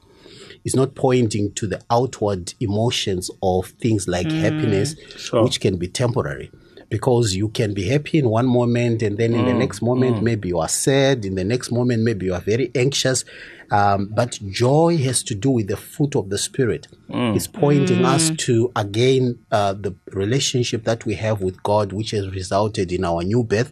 It's 0.64 0.76
not 0.76 0.96
pointing 0.96 1.54
to 1.54 1.66
the 1.66 1.82
outward 1.90 2.54
emotions 2.60 3.32
of 3.42 3.68
things 3.82 4.08
like 4.08 4.28
mm. 4.28 4.40
happiness 4.40 4.96
Sure. 5.18 5.44
which 5.44 5.60
can 5.60 5.78
be 5.78 5.88
temporary 5.88 6.52
because 6.90 7.36
you 7.36 7.50
can 7.50 7.74
be 7.74 7.88
happy 7.88 8.18
in 8.20 8.30
one 8.30 8.48
moment 8.48 9.02
and 9.02 9.18
then 9.18 9.34
in 9.34 9.46
the 9.46 9.52
mm, 9.52 9.60
next 9.60 9.82
moment 9.82 10.18
mm. 10.18 10.22
maybe 10.22 10.48
you 10.48 10.60
are 10.60 10.70
sad 10.70 11.26
in 11.26 11.36
the 11.36 11.44
next 11.44 11.72
moment 11.72 12.04
maybe 12.04 12.26
you 12.26 12.34
are 12.34 12.42
very 12.42 12.72
anxious. 12.76 13.26
Um, 13.70 14.10
but 14.16 14.40
joy 14.50 14.98
has 15.00 15.24
to 15.24 15.36
do 15.36 15.50
with 15.50 15.68
the 15.68 15.76
fruit 15.76 16.16
of 16.16 16.30
the 16.30 16.38
spirit. 16.38 16.88
Mm. 17.10 17.36
It's 17.36 17.48
pointing 17.48 18.06
us 18.06 18.32
to 18.46 18.72
again 18.76 19.40
uh, 19.52 19.74
the 19.74 19.96
relationship 20.14 20.86
that 20.86 21.06
we 21.06 21.16
have 21.16 21.42
with 21.42 21.62
god 21.64 21.92
which 21.92 22.12
has 22.12 22.30
resulted 22.30 22.92
in 22.92 23.04
our 23.04 23.24
new 23.24 23.44
birth 23.44 23.72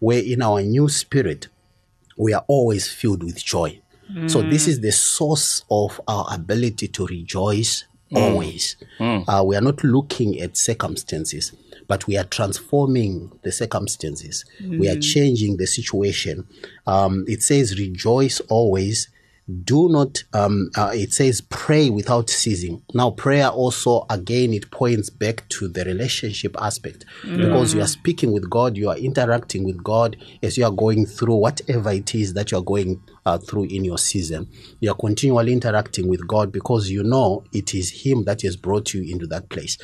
where 0.00 0.22
in 0.22 0.42
our 0.42 0.62
new 0.62 0.88
spirit 0.88 1.48
we 2.16 2.32
are 2.32 2.44
always 2.48 2.88
filled 2.88 3.22
with 3.22 3.44
joy. 3.44 3.80
So 4.28 4.40
this 4.40 4.68
is 4.68 4.80
the 4.80 4.92
source 4.92 5.64
of 5.68 6.00
our 6.06 6.26
ability 6.32 6.88
to 6.88 7.06
rejoice 7.06 7.84
always. 8.14 8.76
Uh, 9.00 9.42
we 9.44 9.56
are 9.56 9.60
not 9.60 9.82
looking 9.82 10.40
at 10.40 10.56
circumstances, 10.56 11.52
but 11.88 12.06
we 12.06 12.16
are 12.16 12.24
transforming 12.24 13.32
the 13.42 13.52
circumstances. 13.52 14.44
We 14.78 14.88
are 14.88 14.98
changing 15.00 15.56
the 15.56 15.66
situation. 15.66 16.46
Um, 16.86 17.24
it 17.28 17.42
says, 17.42 17.78
rejoice 17.78 18.40
always, 18.48 19.08
do 19.64 19.88
not 19.88 20.24
um, 20.32 20.70
uh, 20.76 20.90
it 20.92 21.12
says 21.12 21.40
pray 21.40 21.88
without 21.88 22.28
ceasing. 22.28 22.82
Now 22.94 23.10
prayer 23.10 23.48
also 23.48 24.04
again 24.10 24.52
it 24.52 24.72
points 24.72 25.08
back 25.08 25.48
to 25.50 25.68
the 25.68 25.84
relationship 25.84 26.56
aspect. 26.60 27.04
Because 27.22 27.72
you 27.72 27.80
are 27.80 27.86
speaking 27.86 28.32
with 28.32 28.50
god 28.50 28.76
you 28.76 28.90
are 28.90 28.96
interacting 28.96 29.62
with 29.62 29.84
god 29.84 30.16
as 30.42 30.58
you 30.58 30.64
are 30.64 30.72
going 30.72 31.06
through 31.06 31.36
whatever 31.36 31.92
it 31.92 32.12
is 32.14 32.34
that 32.34 32.50
you 32.50 32.58
are 32.58 32.62
going 32.62 33.00
uh, 33.26 33.36
through 33.38 33.64
in 33.64 33.84
your 33.84 33.98
season. 33.98 34.48
You 34.80 34.92
are 34.92 34.94
continually 34.94 35.52
interacting 35.52 36.08
with 36.08 36.26
god 36.26 36.52
because 36.52 36.88
you 36.88 37.02
know 37.02 37.44
it 37.52 37.74
is 37.74 37.90
him 38.04 38.24
that 38.24 38.40
has 38.42 38.56
brought 38.56 38.94
you 38.94 39.02
into 39.02 39.26
that 39.26 39.50
place. 39.50 39.76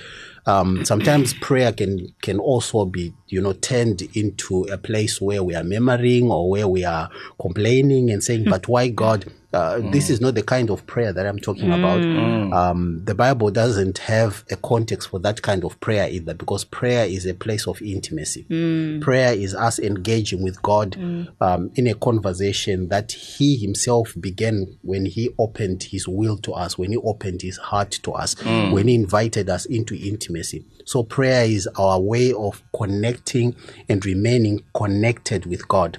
Um, 0.46 0.84
sometimes 0.84 1.34
prayer 1.40 1.72
can 1.72 2.14
can 2.22 2.38
also 2.38 2.84
be 2.86 3.12
you 3.26 3.42
know 3.42 3.52
turned 3.52 4.02
into 4.14 4.62
a 4.64 4.78
place 4.78 5.20
where 5.20 5.42
we 5.42 5.54
are 5.54 5.64
murmuring 5.64 6.30
or 6.30 6.48
where 6.48 6.68
we 6.68 6.84
are 6.84 7.10
complaining 7.40 8.10
and 8.10 8.22
saying 8.24 8.44
but 8.48 8.68
why 8.68 8.88
god? 8.88 9.30
Uh, 9.52 9.80
this 9.90 10.08
is 10.08 10.18
not 10.18 10.34
the 10.34 10.42
kind 10.42 10.70
of 10.70 10.86
prayer 10.86 11.12
that 11.12 11.26
I'm 11.26 11.38
talking 11.38 11.70
about. 11.70 12.00
Um, 12.54 13.04
the 13.04 13.14
Bible 13.14 13.50
doesn't 13.50 13.98
have 13.98 14.44
a 14.50 14.56
context 14.56 15.10
for 15.10 15.18
that 15.20 15.42
kind 15.42 15.62
of 15.64 15.78
prayer 15.80 16.08
either, 16.08 16.32
because 16.32 16.64
prayer 16.64 17.04
is 17.04 17.26
a 17.26 17.34
place 17.34 17.66
of 17.66 17.82
intimacy. 17.82 18.46
Prayer 19.02 19.34
is 19.34 19.54
us 19.54 19.78
engaging 19.78 20.42
with 20.42 20.62
God 20.62 20.96
um, 21.42 21.70
in 21.74 21.86
a 21.86 21.92
conversation 21.94 22.88
that 22.88 23.12
He 23.36 23.56
Himself 23.56 24.14
began 24.18 24.78
when 24.82 25.06
He 25.06 25.30
opened 25.38 25.84
His 25.84 26.06
will 26.08 26.36
to 26.38 26.52
us, 26.52 26.78
when 26.78 26.92
He 26.92 26.96
opened 26.98 27.42
His 27.42 27.56
heart 27.56 27.90
to 28.02 28.12
us, 28.12 28.34
mm. 28.36 28.72
when 28.72 28.88
He 28.88 28.94
invited 28.94 29.48
us 29.48 29.64
into 29.66 29.94
intimacy. 29.94 30.64
So, 30.84 31.02
prayer 31.02 31.44
is 31.44 31.68
our 31.78 32.00
way 32.00 32.32
of 32.32 32.62
connecting 32.76 33.54
and 33.88 34.04
remaining 34.04 34.64
connected 34.74 35.46
with 35.46 35.68
God. 35.68 35.98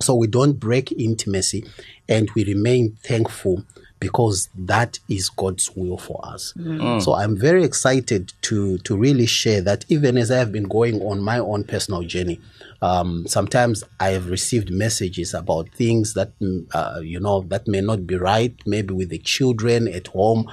So 0.00 0.14
we 0.14 0.28
don't 0.28 0.60
break 0.60 0.92
intimacy 0.92 1.64
and 2.08 2.30
we 2.34 2.44
remain 2.44 2.96
thankful 3.02 3.64
because 4.00 4.48
that 4.56 4.98
is 5.08 5.28
God's 5.28 5.70
will 5.76 5.98
for 5.98 6.20
us. 6.24 6.54
So 7.00 7.14
I'm 7.14 7.36
very 7.36 7.64
excited 7.64 8.32
to 8.42 8.78
to 8.78 8.96
really 8.96 9.26
share 9.26 9.60
that 9.62 9.84
even 9.88 10.16
as 10.16 10.30
I 10.30 10.38
have 10.38 10.52
been 10.52 10.68
going 10.68 11.02
on 11.02 11.20
my 11.20 11.38
own 11.38 11.64
personal 11.64 12.02
journey, 12.02 12.40
um, 12.80 13.26
sometimes 13.26 13.82
I 13.98 14.10
have 14.10 14.30
received 14.30 14.70
messages 14.70 15.34
about 15.34 15.68
things 15.70 16.14
that 16.14 16.38
mm, 16.40 16.66
uh, 16.74 17.00
you 17.00 17.18
know 17.20 17.40
that 17.48 17.66
may 17.66 17.80
not 17.80 18.06
be 18.06 18.16
right, 18.16 18.54
maybe 18.66 18.94
with 18.94 19.08
the 19.10 19.18
children 19.18 19.88
at 19.88 20.06
home, 20.08 20.44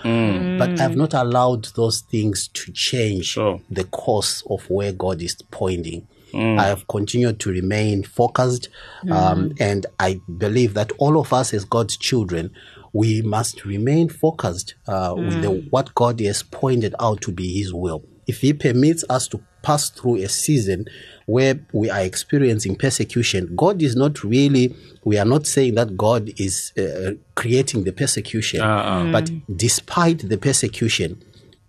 but 0.59 0.79
I've 0.79 0.95
not 0.95 1.13
allowed 1.13 1.65
those 1.75 2.01
things 2.01 2.47
to 2.49 2.71
change 2.71 3.25
Sure. 3.25 3.61
the 3.69 3.83
course 3.85 4.43
of 4.49 4.69
where 4.69 4.91
God 4.91 5.21
is 5.21 5.35
pointing. 5.51 6.07
I 6.33 6.65
have 6.67 6.85
continued 6.89 7.39
to 7.41 7.49
remain 7.49 8.03
focused, 8.03 8.67
um, 9.09 9.53
and 9.57 9.85
I 10.01 10.19
believe 10.37 10.73
that 10.73 10.91
all 10.97 11.17
of 11.17 11.31
us 11.31 11.53
as 11.53 11.63
God's 11.63 11.95
children, 11.95 12.51
we 12.95 13.21
must 13.21 13.65
remain 13.65 14.07
focused 14.07 14.75
uh, 14.87 15.13
with 15.17 15.41
the, 15.41 15.49
mm. 15.49 15.69
what 15.69 15.93
God 15.95 16.17
has 16.21 16.43
pointed 16.43 16.95
out 16.97 17.19
to 17.23 17.31
be 17.33 17.59
His 17.59 17.73
will. 17.73 18.05
If 18.25 18.39
He 18.39 18.53
permits 18.53 19.03
us 19.09 19.27
to 19.27 19.43
pass 19.63 19.89
through 19.89 20.15
a 20.23 20.29
season 20.29 20.85
where 21.25 21.59
we 21.73 21.89
are 21.89 21.99
experiencing 21.99 22.77
persecution, 22.77 23.53
God 23.53 23.81
is 23.81 23.97
not 23.97 24.23
really. 24.23 24.73
We 25.03 25.17
are 25.17 25.25
not 25.25 25.45
saying 25.45 25.75
that 25.75 25.97
God 25.97 26.31
is 26.39 26.71
uh, 26.77 27.15
creating 27.35 27.83
the 27.83 27.91
persecution, 27.91 28.61
uh-uh. 28.61 29.11
but 29.11 29.25
mm. 29.25 29.41
despite 29.53 30.29
the 30.29 30.37
persecution, 30.37 31.21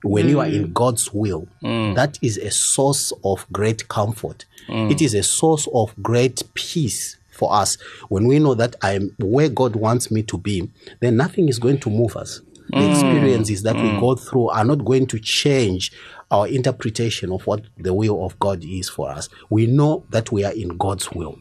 when 0.05 0.29
you 0.29 0.39
are 0.39 0.47
in 0.47 0.69
mm. 0.69 0.75
God's 0.75 1.13
will, 1.13 1.49
that 1.61 2.21
is 2.23 2.39
a 2.39 2.53
source 2.53 3.13
of 3.25 3.45
great 3.53 3.89
comfort. 3.89 4.45
It 4.69 5.03
is 5.03 5.13
a 5.15 5.25
source 5.25 5.67
of 5.75 5.93
great 6.03 6.43
peace 6.55 7.17
for 7.37 7.53
us. 7.53 7.77
When 8.09 8.27
we 8.27 8.39
know 8.39 8.55
that 8.55 8.77
I'm 8.83 9.11
where 9.19 9.49
God 9.49 9.77
wants 9.77 10.11
me 10.11 10.23
to 10.25 10.39
be, 10.39 10.71
then 11.01 11.17
nothing 11.17 11.49
is 11.49 11.59
going 11.59 11.79
to 11.81 11.91
move 11.91 12.17
us. 12.17 12.41
The 12.71 12.91
experiences 12.91 13.63
that 13.63 13.77
we 13.77 14.01
go 14.01 14.17
through 14.17 14.49
are 14.49 14.65
not 14.65 14.85
going 14.85 15.07
to 15.09 15.21
change 15.21 15.93
our 16.33 16.49
interpretation 16.49 17.31
of 17.31 17.47
what 17.47 17.63
the 17.77 17.95
will 17.95 18.25
of 18.25 18.39
God 18.41 18.65
is 18.65 18.89
for 18.89 19.11
us. 19.11 19.29
We 19.51 19.67
know 19.67 20.05
that 20.11 20.33
we 20.33 20.45
are 20.45 20.53
in 20.53 20.77
God's 20.77 21.11
will. 21.13 21.39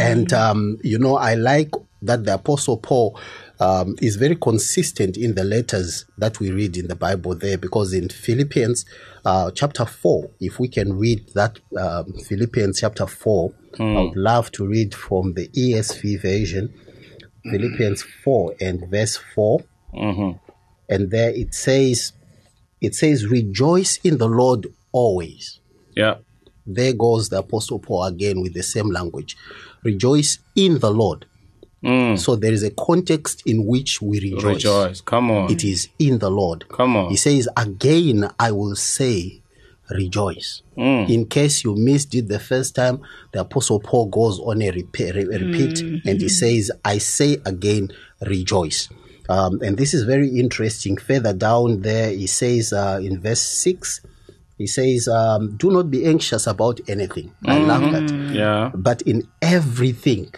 And, 0.00 0.32
um, 0.32 0.78
you 0.82 0.98
know, 0.98 1.16
I 1.16 1.34
like 1.34 1.72
that 2.02 2.24
the 2.24 2.34
Apostle 2.34 2.78
Paul 2.78 3.18
um, 3.60 3.96
is 4.00 4.16
very 4.16 4.36
consistent 4.36 5.16
in 5.16 5.34
the 5.34 5.44
letters 5.44 6.04
that 6.16 6.38
we 6.38 6.50
read 6.50 6.76
in 6.76 6.86
the 6.86 6.94
Bible 6.94 7.34
there 7.34 7.58
because 7.58 7.92
in 7.92 8.08
Philippians 8.08 8.84
uh, 9.24 9.50
chapter 9.50 9.84
4, 9.84 10.30
if 10.40 10.60
we 10.60 10.68
can 10.68 10.96
read 10.96 11.28
that 11.34 11.58
um, 11.78 12.12
Philippians 12.12 12.80
chapter 12.80 13.06
4, 13.06 13.52
I 13.78 13.82
would 14.02 14.14
hmm. 14.14 14.18
love 14.20 14.50
to 14.52 14.66
read 14.66 14.94
from 14.94 15.34
the 15.34 15.48
ESV 15.48 16.22
version, 16.22 16.72
Philippians 17.44 18.02
4 18.24 18.54
and 18.60 18.88
verse 18.90 19.16
4. 19.34 19.60
Mm-hmm. 19.94 20.38
And 20.88 21.10
there 21.10 21.30
it 21.30 21.54
says, 21.54 22.12
it 22.80 22.94
says, 22.94 23.26
rejoice 23.26 23.98
in 23.98 24.18
the 24.18 24.28
Lord 24.28 24.66
always 24.92 25.60
Yeah. 25.96 26.16
there 26.66 26.92
goes 26.92 27.28
the 27.28 27.38
apostle 27.38 27.78
paul 27.78 28.04
again 28.04 28.40
with 28.40 28.54
the 28.54 28.62
same 28.62 28.90
language 28.90 29.36
rejoice 29.84 30.38
in 30.54 30.78
the 30.78 30.90
lord 30.90 31.26
mm. 31.84 32.18
so 32.18 32.36
there 32.36 32.52
is 32.52 32.62
a 32.62 32.70
context 32.70 33.42
in 33.46 33.66
which 33.66 34.00
we 34.02 34.20
rejoice, 34.20 34.64
Rejoice. 34.64 35.00
Come 35.00 35.30
on. 35.30 35.50
it 35.50 35.64
is 35.64 35.88
in 35.98 36.18
the 36.18 36.30
lord 36.30 36.68
Come 36.68 36.96
on. 36.96 37.10
he 37.10 37.16
says 37.16 37.48
again 37.56 38.30
i 38.38 38.50
will 38.50 38.76
say 38.76 39.42
rejoice. 39.90 40.62
Mm. 40.76 41.08
In 41.10 41.26
case 41.26 41.64
you 41.64 41.74
missed 41.76 42.14
it 42.14 42.28
the 42.28 42.38
first 42.38 42.74
time 42.74 43.00
the 43.32 43.40
apostle 43.40 43.80
paul 43.80 44.06
goes 44.06 44.38
on 44.40 44.62
a 44.62 44.70
repeat, 44.70 45.16
a 45.16 45.22
repeat 45.22 45.76
mm. 45.76 46.00
and 46.04 46.20
he 46.20 46.28
says 46.28 46.70
i 46.84 46.98
say 46.98 47.38
again 47.44 47.88
rejoice. 48.26 48.88
Um, 49.30 49.60
and 49.60 49.76
this 49.76 49.92
is 49.92 50.04
very 50.04 50.28
interesting. 50.38 50.96
Further 50.96 51.34
down 51.34 51.82
there 51.82 52.10
he 52.10 52.26
says 52.26 52.72
uh, 52.72 53.00
in 53.02 53.20
verse 53.20 53.40
6 53.40 54.00
he 54.58 54.66
says, 54.66 55.06
um, 55.06 55.56
Do 55.56 55.70
not 55.70 55.88
be 55.88 56.04
anxious 56.04 56.48
about 56.48 56.80
anything. 56.88 57.32
I 57.46 57.58
mm-hmm. 57.58 57.68
love 57.68 57.92
that. 57.92 58.34
Yeah. 58.34 58.72
But 58.74 59.02
in 59.02 59.22
everything, 59.40 60.34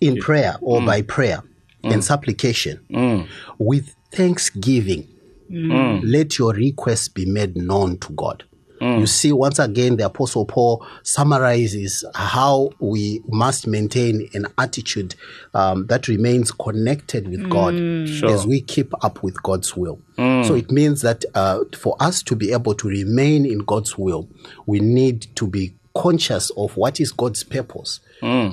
in 0.00 0.16
prayer 0.16 0.56
or 0.60 0.80
mm. 0.80 0.86
by 0.86 1.02
prayer 1.02 1.42
and 1.84 2.02
supplication, 2.02 3.28
with 3.58 3.94
thanksgiving, 4.12 5.06
let 5.48 6.38
your 6.38 6.52
requests 6.52 7.08
be 7.08 7.24
made 7.24 7.56
known 7.56 7.98
to 7.98 8.12
God. 8.12 8.44
You 8.80 8.86
mm. 8.86 9.08
see, 9.08 9.32
once 9.32 9.58
again, 9.58 9.96
the 9.96 10.06
Apostle 10.06 10.44
Paul 10.44 10.86
summarizes 11.02 12.04
how 12.14 12.70
we 12.78 13.22
must 13.28 13.66
maintain 13.66 14.28
an 14.34 14.46
attitude 14.58 15.14
um, 15.54 15.86
that 15.86 16.08
remains 16.08 16.52
connected 16.52 17.28
with 17.28 17.48
God 17.48 17.74
mm. 17.74 18.30
as 18.30 18.46
we 18.46 18.60
keep 18.60 18.92
up 19.04 19.22
with 19.22 19.42
God's 19.42 19.76
will. 19.76 20.00
Mm. 20.18 20.46
So 20.46 20.54
it 20.54 20.70
means 20.70 21.02
that 21.02 21.24
uh, 21.34 21.60
for 21.76 21.96
us 22.00 22.22
to 22.24 22.36
be 22.36 22.52
able 22.52 22.74
to 22.74 22.88
remain 22.88 23.46
in 23.46 23.60
God's 23.60 23.96
will, 23.96 24.28
we 24.66 24.80
need 24.80 25.26
to 25.36 25.46
be 25.46 25.74
conscious 25.94 26.50
of 26.50 26.76
what 26.76 27.00
is 27.00 27.12
God's 27.12 27.42
purpose. 27.42 28.00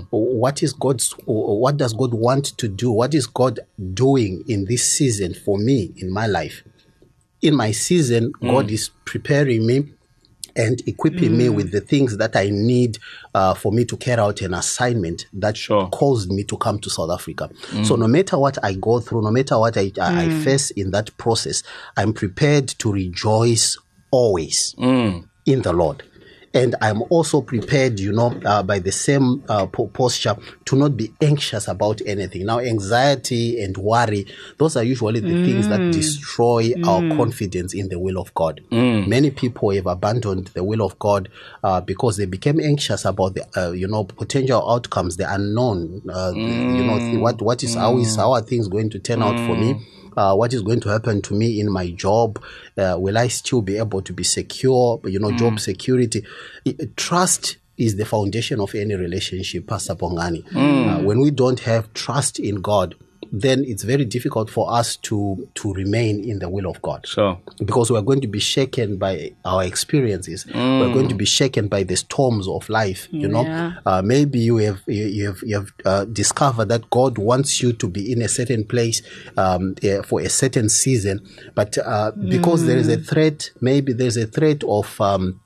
What 0.10 0.64
is 0.64 0.74
God's? 0.74 1.14
What 1.26 1.78
does 1.78 1.94
God 1.94 2.14
want 2.14 2.58
to 2.58 2.68
do? 2.68 2.92
What 2.92 3.14
is 3.14 3.28
God 3.28 3.60
doing 3.94 4.44
in 4.48 4.66
this 4.66 4.90
season 4.90 5.34
for 5.34 5.58
me 5.58 5.94
in 5.98 6.12
my 6.12 6.28
life? 6.28 6.64
In 7.42 7.56
my 7.56 7.72
season, 7.72 8.32
God 8.42 8.72
is 8.72 8.90
preparing 9.04 9.66
me 9.66 9.94
and 10.56 10.82
equipping 10.88 11.38
me 11.38 11.48
mm. 11.48 11.56
with 11.56 11.72
the 11.72 11.82
things 11.82 12.18
that 12.18 12.36
I 12.36 12.50
need 12.50 13.00
uh, 13.34 13.54
for 13.54 13.72
me 13.72 13.86
to 13.86 13.98
carry 13.98 14.20
out 14.20 14.42
an 14.42 14.54
assignment 14.54 15.26
that 15.34 15.58
Sure. 15.58 15.90
caused 15.90 16.32
me 16.32 16.44
to 16.46 16.58
come 16.58 16.80
to 16.80 16.90
South 16.90 17.12
Africa. 17.12 17.50
Mm. 17.72 17.86
So 17.86 17.96
no 17.96 18.08
matter 18.08 18.38
what 18.38 18.64
I 18.64 18.74
go 18.74 19.00
through, 19.00 19.24
no 19.24 19.32
matter 19.32 19.58
what 19.58 19.78
I, 19.78 19.92
I, 20.00 20.24
I 20.24 20.28
mm. 20.28 20.44
face 20.44 20.72
in 20.72 20.92
that 20.92 21.16
process, 21.18 21.64
I'm 21.98 22.14
prepared 22.14 22.68
to 22.68 22.92
rejoice 22.92 23.78
always 24.12 24.76
in 25.46 25.62
the 25.62 25.74
Lord. 25.74 26.04
And 26.56 26.76
I'm 26.82 27.02
also 27.10 27.42
prepared, 27.42 28.00
you 28.00 28.12
know, 28.12 28.40
uh, 28.46 28.62
by 28.62 28.78
the 28.78 28.92
same 28.92 29.44
uh, 29.50 29.66
posture 29.66 30.36
to 30.66 30.76
not 30.76 30.96
be 30.96 31.12
anxious 31.20 31.68
about 31.68 32.00
anything. 32.06 32.46
Now, 32.46 32.60
anxiety 32.60 33.60
and 33.64 33.76
worry, 33.76 34.28
those 34.60 34.78
are 34.78 34.84
usually 34.84 35.20
the 35.20 35.34
things 35.44 35.68
that 35.70 35.92
destroy 35.92 36.74
our 36.88 37.02
confidence 37.18 37.74
in 37.74 37.90
the 37.90 37.98
will 38.00 38.20
of 38.20 38.34
God. 38.36 38.62
Many 38.72 39.32
people 39.32 39.72
have 39.72 39.88
abandoned 39.88 40.48
the 40.54 40.64
will 40.64 40.82
of 40.84 40.98
God 41.00 41.28
uh, 41.64 41.82
because 41.82 42.18
they 42.18 42.26
became 42.26 42.60
anxious 42.60 43.04
about 43.06 43.34
the, 43.34 43.46
uh, 43.60 43.72
you 43.72 43.88
know, 43.88 44.04
potential 44.04 44.70
outcomes, 44.70 45.18
the 45.18 45.34
unknown. 45.34 46.04
Uh, 46.08 46.34
You 46.36 46.84
know, 46.84 47.00
th- 47.00 47.20
what 47.22 47.42
what 47.42 47.64
is 47.64 47.74
how 47.76 47.98
is 47.98 48.16
how 48.16 48.32
are 48.34 48.42
things 48.42 48.68
going 48.68 48.90
to 48.92 49.00
turn 49.00 49.22
out 49.24 49.40
for 49.40 49.56
me? 49.56 49.76
Uh, 50.16 50.36
what 50.36 50.54
is 50.54 50.62
going 50.62 50.80
to 50.82 50.90
happen 50.90 51.22
to 51.24 51.34
me 51.34 51.60
in 51.60 51.72
my 51.72 51.90
job? 51.92 52.42
Uh, 52.78 52.96
will 53.00 53.18
I 53.18 53.28
still 53.28 53.62
be 53.62 53.78
able 53.78 54.02
to 54.02 54.14
be 54.14 54.24
secure? 54.24 55.00
You 55.06 55.20
know, 55.20 55.32
job 55.32 55.60
security. 55.60 56.24
I- 56.68 56.76
trust 56.96 57.58
is 57.78 57.96
the 57.98 58.06
foundation 58.06 58.60
of 58.60 58.76
any 58.76 58.94
relationship, 58.96 59.66
Pastor 59.68 59.96
Bongani. 59.96 60.44
Uh, 60.56 61.02
when 61.04 61.20
we 61.20 61.32
don't 61.32 61.60
have 61.62 61.92
trust 61.94 62.40
in 62.40 62.62
God, 62.62 62.96
then 63.36 63.64
it's 63.66 63.82
very 63.84 64.06
difficult 64.06 64.48
for 64.48 64.72
us 64.72 64.96
to 64.98 65.48
to 65.56 65.74
remain 65.74 66.24
in 66.24 66.38
the 66.38 66.48
will 66.48 66.70
of 66.70 66.80
God 66.84 67.08
Sure. 67.08 67.40
because 67.66 67.90
we're 67.92 68.02
going 68.04 68.22
to 68.22 68.28
be 68.28 68.40
shaken 68.40 68.98
by 68.98 69.34
our 69.44 69.64
experiences. 69.64 70.46
We're 70.46 70.94
going 70.94 71.10
to 71.10 71.16
be 71.16 71.26
shaken 71.26 71.68
by 71.68 71.82
the 71.84 71.96
storms 71.96 72.48
of 72.48 72.70
life. 72.70 73.08
You 73.12 73.28
know, 73.28 73.42
Yeah. 73.44 73.74
uh, 73.88 74.02
maybe 74.04 74.38
you 74.40 74.58
have 74.58 74.82
you, 74.88 75.06
you 75.06 75.26
have 75.30 75.40
you 75.44 75.56
have 75.56 75.70
uh, 75.84 76.06
discovered 76.06 76.70
that 76.70 76.90
God 76.92 77.18
wants 77.18 77.60
you 77.64 77.74
to 77.74 77.88
be 77.88 78.12
in 78.12 78.22
a 78.22 78.28
certain 78.30 78.66
place 78.66 79.02
um, 79.36 79.76
eh, 79.82 80.04
for 80.04 80.22
a 80.22 80.30
certain 80.30 80.70
season, 80.70 81.26
but 81.56 81.76
uh, 81.80 82.12
because 82.30 82.66
there 82.68 82.78
is 82.78 82.88
a 82.88 82.98
threat, 82.98 83.50
maybe 83.62 83.94
there's 83.94 84.18
a 84.18 84.28
threat 84.28 84.64
of. 84.64 85.02
Um, 85.02 85.40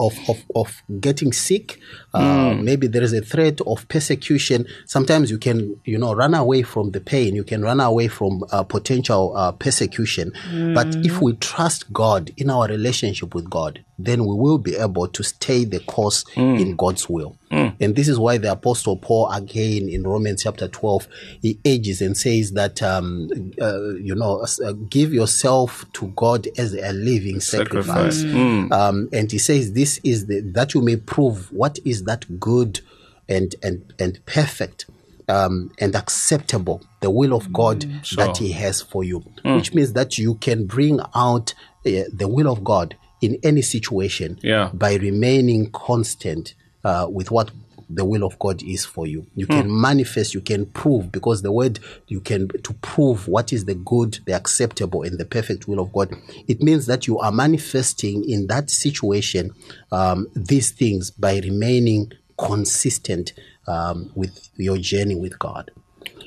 of, 0.00 0.14
of, 0.28 0.38
of 0.54 0.82
getting 1.00 1.32
sick. 1.32 1.78
Uh, 2.16 2.54
Maybe 2.54 2.86
there 2.86 3.02
is 3.02 3.12
a 3.12 3.20
threat 3.20 3.60
of 3.66 3.86
persecution. 3.88 4.66
Sometimes 4.86 5.30
you 5.30 5.38
can, 5.38 5.78
you 5.84 5.98
know, 5.98 6.14
run 6.14 6.34
away 6.34 6.62
from 6.62 6.90
the 6.92 7.00
pain. 7.00 7.34
You 7.36 7.44
can 7.44 7.62
run 7.62 7.80
away 7.80 8.08
from 8.08 8.42
uh, 8.50 8.62
potential 8.62 9.36
uh, 9.36 9.52
persecution. 9.52 10.32
But 10.74 10.88
if 11.04 11.20
we 11.20 11.34
trust 11.34 11.92
God 11.92 12.32
in 12.36 12.50
our 12.50 12.66
relationship 12.68 13.34
with 13.34 13.48
God, 13.50 13.84
then 13.98 14.26
we 14.26 14.34
will 14.34 14.58
be 14.58 14.76
able 14.76 15.08
to 15.08 15.22
stay 15.22 15.64
the 15.64 15.80
course 15.80 16.24
in 16.36 16.76
God's 16.76 17.08
will. 17.08 17.36
And 17.50 17.94
this 17.94 18.08
is 18.08 18.18
why 18.18 18.38
the 18.38 18.52
Apostle 18.52 18.96
Paul, 18.96 19.30
again 19.30 19.88
in 19.88 20.02
Romans 20.02 20.42
chapter 20.42 20.66
12, 20.68 21.06
he 21.42 21.58
ages 21.64 22.02
and 22.02 22.16
says 22.16 22.52
that, 22.52 22.82
um, 22.82 23.30
uh, 23.60 23.94
you 23.94 24.14
know, 24.14 24.44
uh, 24.64 24.72
give 24.90 25.14
yourself 25.14 25.84
to 25.94 26.08
God 26.16 26.48
as 26.58 26.74
a 26.74 26.92
living 26.92 27.40
sacrifice. 27.40 28.20
Sacrifice. 28.22 28.72
Um, 28.72 29.08
and 29.12 29.30
he 29.30 29.38
says, 29.38 29.72
this 29.72 29.98
is 30.02 30.26
the, 30.26 30.40
that 30.40 30.74
you 30.74 30.82
may 30.82 30.96
prove 30.96 31.50
what 31.52 31.78
is 31.84 32.04
that 32.06 32.40
good 32.40 32.80
and, 33.28 33.54
and, 33.62 33.92
and 33.98 34.24
perfect. 34.26 34.86
Um, 35.28 35.72
and 35.80 35.96
acceptable, 35.96 36.84
the 37.00 37.10
will 37.10 37.34
of 37.34 37.52
God 37.52 37.84
that 38.14 38.36
He 38.36 38.52
has 38.52 38.80
for 38.80 39.02
you, 39.02 39.24
which 39.42 39.74
means 39.74 39.92
that 39.94 40.18
you 40.18 40.36
can 40.36 40.66
bring 40.66 41.00
out 41.16 41.52
uh, 41.84 42.06
the 42.12 42.28
will 42.28 42.48
of 42.48 42.62
God 42.62 42.96
in 43.20 43.36
any 43.42 43.62
situation 43.62 44.38
Yeah. 44.44 44.70
by 44.72 44.94
remaining 44.94 45.72
constant 45.72 46.54
uh, 46.84 47.08
with 47.10 47.32
what 47.32 47.50
the 47.88 48.04
will 48.04 48.24
of 48.24 48.38
God 48.38 48.62
is 48.62 48.84
for 48.84 49.06
you. 49.06 49.26
You 49.34 49.46
can 49.46 49.80
manifest, 49.80 50.34
you 50.34 50.40
can 50.40 50.66
prove, 50.66 51.12
because 51.12 51.42
the 51.42 51.52
word 51.52 51.78
you 52.08 52.20
can 52.20 52.48
to 52.48 52.74
prove 52.74 53.28
what 53.28 53.52
is 53.52 53.64
the 53.64 53.74
good, 53.74 54.18
the 54.26 54.32
acceptable, 54.32 55.02
and 55.02 55.18
the 55.18 55.24
perfect 55.24 55.68
will 55.68 55.78
of 55.78 55.92
God. 55.92 56.14
It 56.48 56.60
means 56.60 56.86
that 56.86 57.06
you 57.06 57.18
are 57.18 57.32
manifesting 57.32 58.28
in 58.28 58.48
that 58.48 58.70
situation 58.70 59.52
um, 59.92 60.26
these 60.34 60.70
things 60.70 61.10
by 61.10 61.38
remaining 61.38 62.12
consistent 62.38 63.32
um, 63.66 64.10
with 64.14 64.50
your 64.56 64.78
journey 64.78 65.14
with 65.14 65.38
God. 65.38 65.70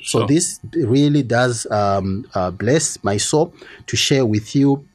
So 0.02 0.20
Sure. 0.20 0.26
this 0.26 0.60
really 0.72 1.22
does 1.22 1.66
um, 1.70 2.26
uh, 2.34 2.50
bless 2.50 3.02
my 3.04 3.18
soul 3.18 3.52
to 3.86 3.96
share 3.96 4.24
with 4.24 4.56
you 4.56 4.88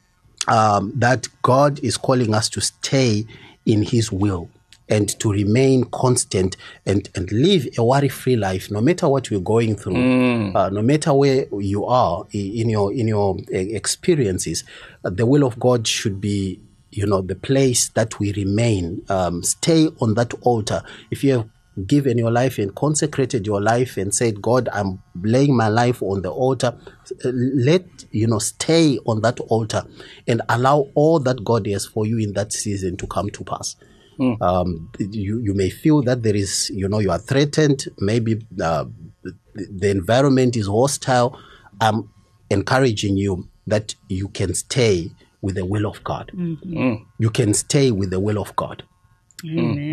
um, 0.48 0.92
that 0.96 1.28
God 1.42 1.78
is 1.80 1.96
calling 1.96 2.34
us 2.34 2.48
to 2.50 2.60
stay 2.60 3.24
in 3.64 3.82
His 3.82 4.10
will 4.10 4.48
and 4.88 5.08
to 5.20 5.32
remain 5.32 5.84
constant 5.84 6.56
and, 6.84 7.08
and 7.14 7.30
live 7.32 7.66
a 7.76 7.84
worry 7.84 8.08
free 8.08 8.36
life 8.36 8.70
no 8.70 8.80
matter 8.80 9.08
what 9.08 9.30
we're 9.30 9.40
going 9.40 9.74
through 9.76 9.94
uh, 10.56 10.68
no 10.70 10.82
matter 10.82 11.12
where 11.12 11.46
you 11.58 11.84
are 11.84 12.24
in 12.32 12.68
your 12.68 12.92
in 12.92 13.08
your 13.08 13.36
uh, 13.52 13.56
experiences 13.56 14.64
uh, 15.04 15.10
the 15.10 15.26
will 15.26 15.44
of 15.44 15.58
God 15.58 15.86
should 15.86 16.20
be 16.20 16.60
you 16.90 17.06
know 17.06 17.20
the 17.20 17.34
place 17.34 17.88
that 17.90 18.18
we 18.18 18.32
remain 18.32 19.02
um, 19.08 19.42
stay 19.42 19.88
on 20.00 20.14
that 20.14 20.32
altar. 20.42 20.82
If 21.10 21.22
you 21.24 21.32
have 21.32 21.48
given 21.86 22.16
your 22.16 22.30
life 22.30 22.58
and 22.58 22.74
consecrated 22.74 23.46
your 23.46 23.60
life 23.60 23.98
and 23.98 24.14
said 24.14 24.40
god 24.40 24.66
i'm 24.72 25.02
laying 25.22 25.54
my 25.54 25.68
life 25.68 26.02
on 26.02 26.22
the 26.22 26.30
altar 26.30 26.74
uh, 27.22 27.28
let 27.34 27.84
you 28.12 28.26
know 28.26 28.38
stay 28.38 28.98
on 29.04 29.20
that 29.20 29.38
altar 29.40 29.84
and 30.26 30.40
allow 30.48 30.86
all 30.94 31.20
that 31.20 31.44
god 31.44 31.66
has 31.66 31.84
for 31.84 32.06
you 32.06 32.16
in 32.18 32.32
that 32.32 32.50
season 32.50 32.96
to 32.96 33.06
come 33.06 33.28
to 33.28 33.44
pass 33.44 33.76
um, 34.40 34.90
you, 34.98 35.38
you 35.40 35.54
may 35.54 35.70
feel 35.70 36.02
that 36.02 36.22
there 36.22 36.34
is 36.36 36.70
you 36.70 36.88
know 36.88 36.98
you 36.98 37.10
are 37.10 37.18
threatened. 37.18 37.86
Maybe 37.98 38.34
uh, 38.60 38.84
the, 39.22 39.34
the 39.54 39.90
environment 39.90 40.56
is 40.56 40.66
hostile. 40.66 41.38
I'm 41.80 42.08
encouraging 42.50 43.16
you 43.16 43.48
that 43.66 43.94
you 44.08 44.28
can 44.28 44.54
stay 44.54 45.10
with 45.42 45.56
the 45.56 45.64
will 45.64 45.86
of 45.86 46.02
god. 46.04 46.30
You 47.18 47.30
can 47.30 47.54
stay 47.54 47.90
with 47.90 48.10
the 48.10 48.20
will 48.20 48.38
of 48.38 48.54
god. 48.56 48.84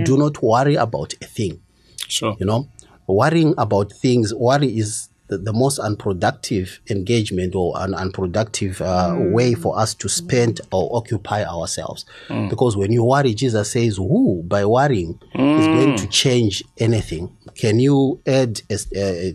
Do 0.03 0.17
not 0.17 0.41
worry 0.41 0.75
about 0.75 1.13
a 1.21 1.25
thing. 1.25 1.61
Sure. 2.07 2.35
you 2.39 2.45
know 2.45 2.67
worrying 3.07 3.53
about 3.57 3.91
things 3.91 4.33
worry 4.33 4.77
is 4.77 5.09
the, 5.33 5.39
the 5.39 5.53
most 5.53 5.79
unproductive 5.79 6.79
engagement 6.89 7.55
or 7.55 7.73
an 7.77 7.93
unproductive 7.93 8.81
uh, 8.81 9.15
way 9.17 9.53
for 9.55 9.77
us 9.79 9.93
to 9.95 10.07
spend 10.07 10.61
or 10.71 10.95
occupy 10.95 11.43
ourselves. 11.43 12.05
Because 12.49 12.77
when 12.77 12.91
you 12.91 13.03
worry 13.03 13.33
jesus 13.33 13.71
says 13.71 13.97
who 13.97 14.43
by 14.43 14.63
worrying 14.65 15.19
is 15.33 15.67
going 15.67 15.97
to 15.97 16.07
change 16.07 16.63
anything? 16.77 17.35
Can 17.55 17.79
you 17.79 18.21
add 18.25 18.61
uh, 18.71 18.77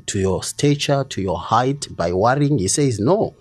to 0.07 0.19
your 0.19 0.43
stature 0.43 1.05
to 1.05 1.21
your 1.21 1.39
height 1.39 1.89
by 1.91 2.13
worrying? 2.13 2.59
He 2.59 2.69
says 2.69 2.99
no. 2.99 3.35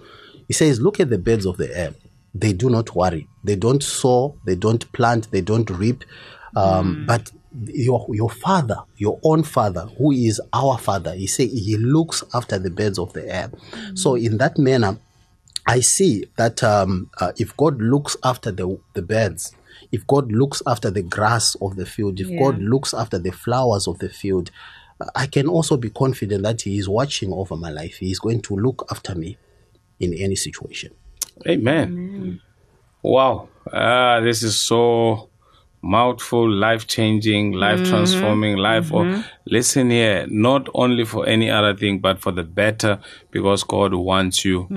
He 0.47 0.53
says 0.53 0.81
look 0.81 0.99
at 0.99 1.09
the 1.09 1.17
birds 1.17 1.45
of 1.45 1.57
the 1.57 1.75
air. 1.77 1.93
They 2.33 2.53
do 2.53 2.69
not 2.69 2.95
worry. 2.95 3.27
They 3.43 3.55
don't 3.55 3.83
sow 3.83 4.37
they 4.45 4.55
don't 4.55 4.91
plant 4.93 5.29
they 5.31 5.41
don't 5.41 5.69
reap. 5.69 6.03
Um, 6.55 7.05
but 7.05 7.31
your 7.65 8.05
your 8.09 8.29
father, 8.29 8.77
your 8.97 9.19
own 9.23 9.43
father, 9.43 9.87
who 9.97 10.11
is 10.11 10.41
our 10.53 10.77
father, 10.77 11.13
he 11.13 11.27
say 11.27 11.47
he 11.47 11.77
looks 11.77 12.23
after 12.33 12.59
the 12.59 12.69
birds 12.69 12.99
of 12.99 13.13
the 13.13 13.27
air. 13.33 13.51
So 13.93 14.15
in 14.15 14.37
that 14.37 14.57
manner, 14.57 14.99
I 15.65 15.81
see 15.81 16.25
that 16.37 16.63
um, 16.63 17.09
uh, 17.19 17.31
if 17.37 17.55
God 17.57 17.81
looks 17.81 18.15
after 18.23 18.51
the 18.51 18.79
the 18.93 19.01
birds, 19.01 19.55
if 19.91 20.05
God 20.07 20.31
looks 20.31 20.61
after 20.67 20.89
the 20.91 21.01
grass 21.01 21.55
of 21.61 21.75
the 21.75 21.85
field, 21.85 22.19
if 22.19 22.29
Yeah. 22.29 22.39
God 22.39 22.61
looks 22.61 22.93
after 22.93 23.19
the 23.19 23.31
flowers 23.31 23.87
of 23.87 23.99
the 23.99 24.09
field, 24.09 24.51
uh, 25.01 25.05
I 25.15 25.27
can 25.27 25.47
also 25.47 25.77
be 25.77 25.89
confident 25.89 26.43
that 26.43 26.61
He 26.61 26.77
is 26.77 26.87
watching 26.87 27.33
over 27.33 27.55
my 27.55 27.69
life. 27.69 27.97
He 27.97 28.11
is 28.11 28.19
going 28.19 28.41
to 28.43 28.55
look 28.55 28.85
after 28.91 29.15
me 29.15 29.37
in 29.99 30.13
any 30.13 30.35
situation. 30.35 30.91
Amen. 31.47 32.39
Wow. 33.03 33.49
Ah, 33.71 34.19
this 34.21 34.43
is 34.43 34.59
so 34.59 35.29
mouthful, 35.81 36.49
life 36.49 36.87
changing, 36.87 37.53
life 37.53 37.87
transforming, 37.87 38.53
mm-hmm. 38.53 38.61
life. 38.61 38.93
Or 38.93 39.03
mm-hmm. 39.03 39.21
Listen 39.49 39.89
here, 39.89 40.25
not 40.29 40.67
only 40.73 41.05
for 41.05 41.25
any 41.27 41.49
other 41.49 41.75
thing, 41.75 41.99
but 41.99 42.19
for 42.19 42.31
the 42.31 42.43
better, 42.43 42.99
because 43.31 43.63
God 43.63 43.93
wants 43.93 44.43
you, 44.43 44.67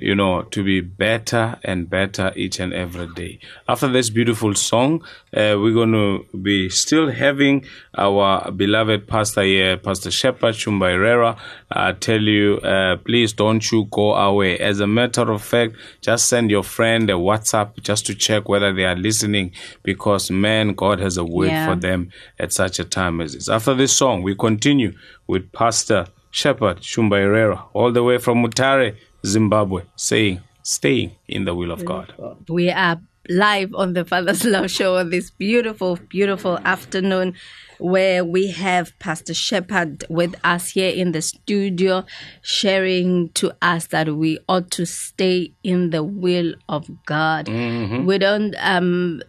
you 0.00 0.14
know, 0.14 0.42
to 0.42 0.64
be 0.64 0.80
better 0.80 1.58
and 1.62 1.88
better 1.90 2.32
each 2.36 2.58
and 2.60 2.72
every 2.72 3.06
day. 3.14 3.38
After 3.68 3.88
this 3.88 4.10
beautiful 4.10 4.54
song, 4.54 5.02
uh, 5.36 5.56
we're 5.60 5.74
going 5.74 5.92
to 5.92 6.24
be 6.38 6.68
still 6.70 7.10
having 7.10 7.64
our 7.96 8.50
beloved 8.50 9.06
pastor 9.06 9.42
here, 9.42 9.76
Pastor 9.76 10.10
Shepherd 10.10 10.54
Shumbairera, 10.54 11.38
uh, 11.70 11.92
tell 12.00 12.20
you, 12.22 12.56
uh, 12.58 12.96
please 12.96 13.32
don't 13.32 13.70
you 13.70 13.86
go 13.90 14.14
away. 14.14 14.58
As 14.58 14.80
a 14.80 14.86
matter 14.86 15.30
of 15.30 15.42
fact, 15.42 15.74
just 16.00 16.28
send 16.28 16.50
your 16.50 16.62
friend 16.62 17.10
a 17.10 17.14
WhatsApp 17.14 17.80
just 17.82 18.06
to 18.06 18.14
check 18.14 18.48
whether 18.48 18.72
they 18.72 18.84
are 18.84 18.96
listening 18.96 19.52
because, 19.82 20.30
man, 20.30 20.74
God 20.74 20.98
has 21.00 21.16
a 21.18 21.24
word 21.24 21.48
Yeah. 21.48 21.66
for 21.68 21.76
them 21.78 22.10
at 22.38 22.52
such 22.52 22.78
a 22.78 22.84
time 22.84 23.20
as 23.20 23.34
this. 23.34 23.48
After 23.50 23.74
this 23.74 23.92
song, 23.92 24.07
we 24.16 24.34
continue 24.34 24.92
with 25.26 25.52
Pastor 25.52 26.06
Shepherd 26.30 26.78
Shumbairera, 26.78 27.68
all 27.72 27.92
the 27.92 28.02
way 28.02 28.18
from 28.18 28.44
Mutare, 28.44 28.96
Zimbabwe, 29.26 29.82
saying, 29.96 30.40
staying 30.62 31.12
in 31.26 31.44
the 31.44 31.54
will 31.54 31.70
of 31.70 31.84
God. 31.84 32.12
We 32.48 32.70
are 32.70 33.00
live 33.30 33.74
on 33.74 33.92
the 33.92 34.04
Father's 34.04 34.44
Love 34.44 34.70
Show 34.70 34.96
on 34.96 35.10
this 35.10 35.30
beautiful, 35.30 35.98
beautiful 36.08 36.58
afternoon 36.64 37.34
where 37.78 38.24
we 38.24 38.50
have 38.50 38.98
Pastor 38.98 39.34
Shepherd 39.34 40.04
with 40.08 40.34
us 40.44 40.70
here 40.70 40.90
in 40.90 41.12
the 41.12 41.22
studio, 41.22 42.04
sharing 42.42 43.28
to 43.30 43.52
us 43.62 43.88
that 43.88 44.16
we 44.16 44.38
ought 44.48 44.70
to 44.72 44.84
stay 44.86 45.52
in 45.62 45.90
the 45.90 46.02
will 46.02 46.54
of 46.68 46.88
God. 47.06 47.48
We 47.48 48.18
don't, 48.18 48.54
um, 48.58 49.22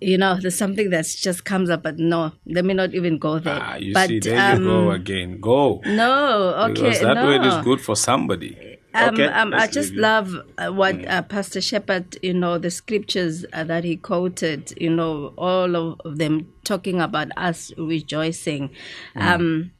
you 0.00 0.18
know, 0.18 0.38
there's 0.40 0.56
something 0.56 0.90
that's 0.90 1.14
just 1.14 1.44
comes 1.44 1.70
up, 1.70 1.82
but 1.82 1.98
no, 1.98 2.32
let 2.46 2.64
me 2.64 2.74
not 2.74 2.94
even 2.94 3.18
go 3.18 3.38
there. 3.38 3.58
Ah, 3.60 3.76
you 3.76 3.94
but, 3.94 4.08
see, 4.08 4.20
there 4.20 4.52
um, 4.52 4.62
you 4.62 4.68
go 4.68 4.90
again. 4.90 5.40
Go. 5.40 5.80
No, 5.86 6.54
okay, 6.54 6.72
because 6.72 7.00
that 7.00 7.14
no. 7.14 7.24
word 7.24 7.46
is 7.46 7.64
good 7.64 7.80
for 7.80 7.96
somebody. 7.96 8.78
Um, 8.92 9.14
okay, 9.14 9.26
um, 9.26 9.54
I 9.54 9.66
just 9.66 9.94
you. 9.94 10.00
love 10.00 10.34
uh, 10.58 10.70
what 10.70 11.02
uh, 11.06 11.22
Pastor 11.22 11.60
Shepherd, 11.60 12.18
you 12.22 12.34
know, 12.34 12.58
the 12.58 12.70
scriptures 12.70 13.44
uh, 13.52 13.64
that 13.64 13.84
he 13.84 13.96
quoted, 13.96 14.72
you 14.80 14.90
know, 14.90 15.34
all 15.36 15.76
of 15.76 16.18
them 16.18 16.52
talking 16.64 17.00
about 17.00 17.28
us 17.36 17.72
rejoicing. 17.76 18.70
Um, 19.14 19.72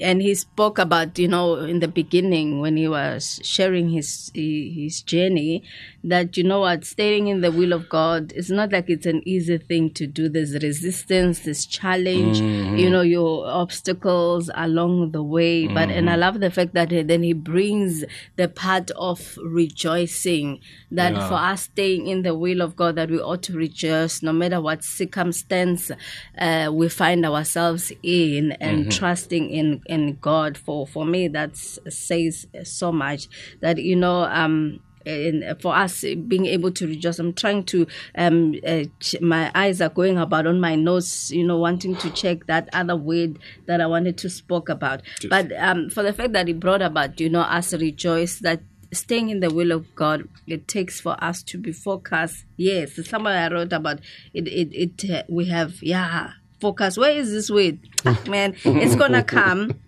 and 0.00 0.22
he 0.22 0.34
spoke 0.34 0.78
about 0.78 1.18
you 1.18 1.28
know 1.28 1.56
in 1.56 1.78
the 1.80 1.88
beginning 1.88 2.60
when 2.60 2.76
he 2.76 2.88
was 2.88 3.40
sharing 3.42 3.90
his 3.90 4.30
his 4.34 5.02
journey 5.02 5.62
that 6.06 6.36
you 6.36 6.44
know 6.44 6.60
what 6.60 6.84
staying 6.84 7.28
in 7.28 7.40
the 7.40 7.50
will 7.50 7.72
of 7.72 7.88
god 7.88 8.32
it's 8.36 8.50
not 8.50 8.70
like 8.72 8.88
it's 8.90 9.06
an 9.06 9.20
easy 9.26 9.56
thing 9.58 9.90
to 9.90 10.06
do 10.06 10.28
there's 10.28 10.54
resistance 10.62 11.40
there's 11.40 11.64
challenge 11.66 12.40
Mm-hmm. 12.40 12.76
you 12.76 12.90
know 12.90 13.00
your 13.00 13.46
obstacles 13.46 14.50
along 14.54 15.12
the 15.12 15.22
way 15.22 15.66
but 15.66 15.88
and 15.88 16.06
Mm-hmm. 16.06 16.08
i 16.10 16.16
love 16.16 16.40
the 16.40 16.50
fact 16.50 16.74
that 16.74 16.90
then 16.90 17.22
he 17.22 17.32
brings 17.32 18.04
the 18.36 18.48
part 18.48 18.90
of 18.92 19.38
rejoicing 19.42 20.60
that 20.90 21.12
Yeah. 21.14 21.28
for 21.28 21.34
us 21.34 21.62
staying 21.62 22.06
in 22.06 22.22
the 22.22 22.34
will 22.34 22.60
of 22.60 22.76
god 22.76 22.96
that 22.96 23.10
we 23.10 23.18
ought 23.20 23.42
to 23.44 23.54
rejoice 23.54 24.22
no 24.22 24.32
matter 24.32 24.60
what 24.60 24.84
circumstance 24.84 25.90
uh, 26.38 26.70
we 26.72 26.88
find 26.88 27.24
ourselves 27.24 27.92
in 28.02 28.52
and 28.60 28.90
trusting 28.92 29.50
in 29.50 29.80
in 29.86 30.18
god 30.20 30.56
for 30.58 30.86
for 30.86 31.04
me 31.04 31.28
that 31.28 31.56
says 31.56 32.46
so 32.62 32.92
much 32.92 33.28
that 33.60 33.78
you 33.78 33.96
know 33.96 34.22
um 34.24 34.80
in, 35.04 35.56
for 35.60 35.74
us 35.74 36.02
being 36.28 36.46
able 36.46 36.70
to 36.70 36.86
rejoice 36.86 37.18
i'm 37.18 37.32
trying 37.32 37.64
to 37.64 37.86
um 38.16 38.54
uh, 38.66 38.84
ch- 39.00 39.20
my 39.20 39.50
eyes 39.54 39.80
are 39.80 39.88
going 39.88 40.18
about 40.18 40.46
on 40.46 40.60
my 40.60 40.74
notes 40.74 41.30
you 41.30 41.46
know 41.46 41.58
wanting 41.58 41.96
to 41.96 42.10
check 42.10 42.46
that 42.46 42.68
other 42.72 42.96
word 42.96 43.38
that 43.66 43.80
i 43.80 43.86
wanted 43.86 44.16
to 44.16 44.28
spoke 44.30 44.68
about 44.68 45.02
but 45.28 45.50
um 45.58 45.88
for 45.90 46.02
the 46.02 46.12
fact 46.12 46.32
that 46.32 46.46
he 46.46 46.52
brought 46.52 46.82
about 46.82 47.20
you 47.20 47.28
know 47.28 47.40
us 47.42 47.72
rejoice 47.74 48.38
that 48.40 48.60
staying 48.92 49.28
in 49.28 49.40
the 49.40 49.52
will 49.52 49.72
of 49.72 49.92
God, 49.94 50.28
it 50.46 50.68
takes 50.68 51.00
for 51.00 51.16
us 51.22 51.42
to 51.44 51.58
be 51.58 51.72
focused. 51.72 52.44
Yes, 52.56 52.92
somewhere 53.08 53.38
I 53.38 53.52
wrote 53.52 53.72
about 53.72 54.00
it. 54.32 54.46
It, 54.46 54.72
it 55.02 55.10
uh, 55.10 55.22
we 55.28 55.46
have 55.46 55.82
yeah 55.82 56.30
focus. 56.60 56.96
Where 56.96 57.10
is 57.12 57.30
this 57.30 57.50
word, 57.50 57.78
man? 58.28 58.54
It's 58.64 58.94
gonna 58.94 59.24
come. 59.24 59.72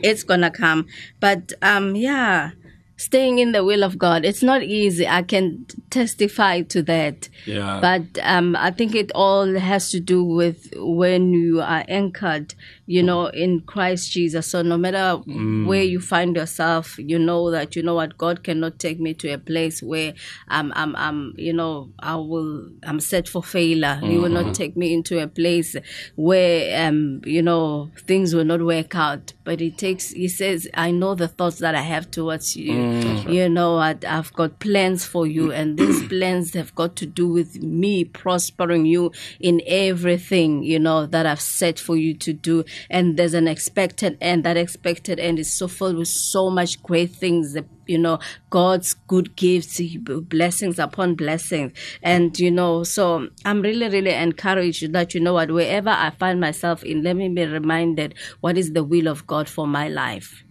It's 0.00 0.22
gonna 0.22 0.50
come. 0.50 0.86
But 1.20 1.52
um, 1.60 1.94
yeah, 1.96 2.52
staying 2.98 3.38
in 3.38 3.52
the 3.52 3.64
will 3.64 3.82
of 3.82 3.96
God. 3.96 4.24
It's 4.24 4.42
not 4.42 4.62
easy. 4.62 5.08
I 5.08 5.22
can 5.22 5.64
testify 5.88 6.62
to 6.62 6.82
that. 6.82 7.28
Yeah. 7.46 7.78
But 7.80 8.20
um, 8.22 8.56
I 8.56 8.72
think 8.72 8.94
it 8.94 9.10
all 9.14 9.54
has 9.54 9.90
to 9.92 10.00
do 10.00 10.22
with 10.22 10.74
when 10.76 11.32
you 11.32 11.62
are 11.62 11.84
anchored, 11.88 12.54
you 12.88 13.02
know, 13.02 13.26
in 13.26 13.60
Christ 13.60 14.10
Jesus. 14.10 14.46
So 14.46 14.62
no 14.62 14.78
matter 14.78 15.22
mm. 15.28 15.66
where 15.66 15.82
you 15.82 16.00
find 16.00 16.34
yourself, 16.34 16.98
you 16.98 17.18
know 17.18 17.50
that 17.50 17.76
you 17.76 17.82
know 17.82 17.94
what 17.94 18.16
God 18.16 18.42
cannot 18.42 18.78
take 18.78 18.98
me 18.98 19.12
to 19.12 19.28
a 19.28 19.36
place 19.36 19.82
where 19.82 20.14
I'm, 20.48 20.72
I'm, 20.74 20.96
I'm 20.96 21.34
you 21.36 21.52
know, 21.52 21.90
I 21.98 22.16
will, 22.16 22.70
I'm 22.82 22.98
set 23.00 23.28
for 23.28 23.42
failure. 23.42 23.96
He 24.02 24.16
will 24.16 24.30
not 24.30 24.44
mm-hmm. 24.44 24.52
take 24.52 24.74
me 24.74 24.94
into 24.94 25.22
a 25.22 25.28
place 25.28 25.76
where, 26.16 26.88
um, 26.88 27.20
you 27.26 27.42
know, 27.42 27.90
things 28.06 28.34
will 28.34 28.46
not 28.46 28.62
work 28.62 28.94
out. 28.94 29.34
But 29.44 29.60
He 29.60 29.70
takes, 29.70 30.12
He 30.12 30.28
says, 30.28 30.66
I 30.72 30.90
know 30.90 31.14
the 31.14 31.28
thoughts 31.28 31.58
that 31.58 31.74
I 31.74 31.82
have 31.82 32.10
towards 32.10 32.56
you. 32.56 32.72
Mm, 32.72 33.30
you 33.30 33.50
know, 33.50 33.76
I, 33.76 33.96
I've 34.06 34.32
got 34.32 34.60
plans 34.60 35.04
for 35.04 35.26
you, 35.26 35.52
and 35.52 35.78
these 35.78 36.08
plans 36.08 36.54
have 36.54 36.74
got 36.74 36.96
to 36.96 37.06
do 37.06 37.28
with 37.28 37.62
me 37.62 38.04
prospering 38.04 38.86
you 38.86 39.12
in 39.40 39.60
everything, 39.66 40.62
you 40.62 40.78
know, 40.78 41.04
that 41.04 41.26
I've 41.26 41.42
set 41.42 41.78
for 41.78 41.96
you 41.96 42.14
to 42.14 42.32
do. 42.32 42.64
And 42.90 43.16
there's 43.16 43.34
an 43.34 43.48
expected 43.48 44.18
end. 44.20 44.44
That 44.44 44.56
expected 44.56 45.18
end 45.18 45.38
is 45.38 45.52
so 45.52 45.68
filled 45.68 45.96
with 45.96 46.08
so 46.08 46.50
much 46.50 46.82
great 46.82 47.10
things. 47.10 47.56
You 47.86 47.98
know 47.98 48.18
god's 48.50 48.94
good 49.06 49.34
gifts 49.34 49.80
blessings 50.28 50.78
upon 50.78 51.14
blessings. 51.14 51.72
And 52.02 52.38
you 52.38 52.50
know 52.50 52.84
so 52.84 53.28
i'm 53.44 53.62
really 53.62 53.88
really 53.88 54.12
encouraged 54.12 54.92
that 54.92 55.14
you 55.14 55.20
know 55.20 55.32
what 55.34 55.50
wherever 55.50 55.88
i 55.90 56.10
find 56.10 56.38
myself 56.40 56.82
in 56.82 57.02
let 57.02 57.16
me 57.16 57.28
be 57.28 57.46
reminded 57.46 58.14
what 58.40 58.58
is 58.58 58.72
the 58.72 58.84
will 58.84 59.08
of 59.08 59.26
god 59.26 59.48
for 59.48 59.66
my 59.66 59.88
life. 59.88 60.44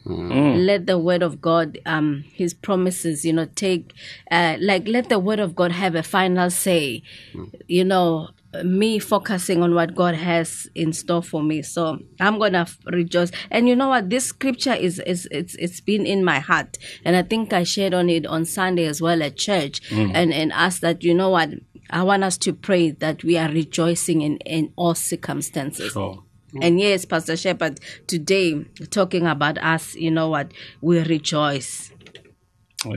Let 0.66 0.88
the 0.88 0.98
word 0.98 1.22
of 1.22 1.42
god 1.42 1.78
um 1.86 2.24
his 2.34 2.54
promises 2.54 3.24
you 3.26 3.34
know 3.34 3.46
take 3.56 3.94
uh 4.32 4.56
like 4.60 4.88
let 4.88 5.10
the 5.10 5.20
word 5.20 5.40
of 5.40 5.56
god 5.56 5.72
have 5.74 5.94
a 5.96 6.04
final 6.04 6.50
say. 6.50 7.04
You 7.68 7.84
know 7.86 8.30
me 8.64 9.00
focusing 9.00 9.62
on 9.62 9.74
what 9.76 9.96
God 9.96 10.16
has 10.16 10.68
in 10.74 10.94
store 10.94 11.22
for 11.22 11.44
me. 11.44 11.62
So 11.62 12.00
I'm 12.20 12.40
gonna 12.40 12.68
rejoice. 12.86 13.32
And 13.52 13.68
you 13.68 13.76
know 13.76 13.90
what? 13.90 14.10
This 14.10 14.26
scripture 14.26 14.74
is 14.74 15.00
is 15.00 15.28
it's 15.32 15.56
it's 15.56 15.82
been 15.82 16.06
in 16.06 16.24
my 16.24 16.40
heart, 16.40 16.78
and 17.04 17.16
I 17.16 17.24
think 17.24 17.54
I 17.54 17.64
shared 17.64 17.94
on 17.94 18.10
it 18.10 18.26
on 18.26 18.46
Sunday 18.46 18.86
as 18.86 19.02
well 19.02 19.22
at 19.22 19.38
church, 19.38 19.82
mm. 19.90 20.12
and 20.14 20.34
and 20.34 20.52
asked 20.54 20.82
that 20.82 21.04
you 21.04 21.14
know 21.14 21.30
what. 21.30 21.50
I 21.90 22.04
want 22.04 22.26
us 22.26 22.38
to 22.40 22.52
pray 22.52 22.92
that 22.92 23.24
we 23.24 23.38
are 23.38 23.48
rejoicing 23.48 24.22
in, 24.22 24.40
in 24.40 24.74
all 24.76 24.94
circumstances. 24.94 25.94
Sure. 25.94 26.22
And 26.62 26.82
yes, 26.82 27.06
Pastor 27.06 27.38
Shepherd, 27.38 27.80
today 28.08 28.66
talking 28.90 29.26
about 29.26 29.58
us, 29.60 29.96
you 29.96 30.12
know 30.12 30.28
what, 30.28 30.52
we 30.82 31.00
rejoice 31.00 31.94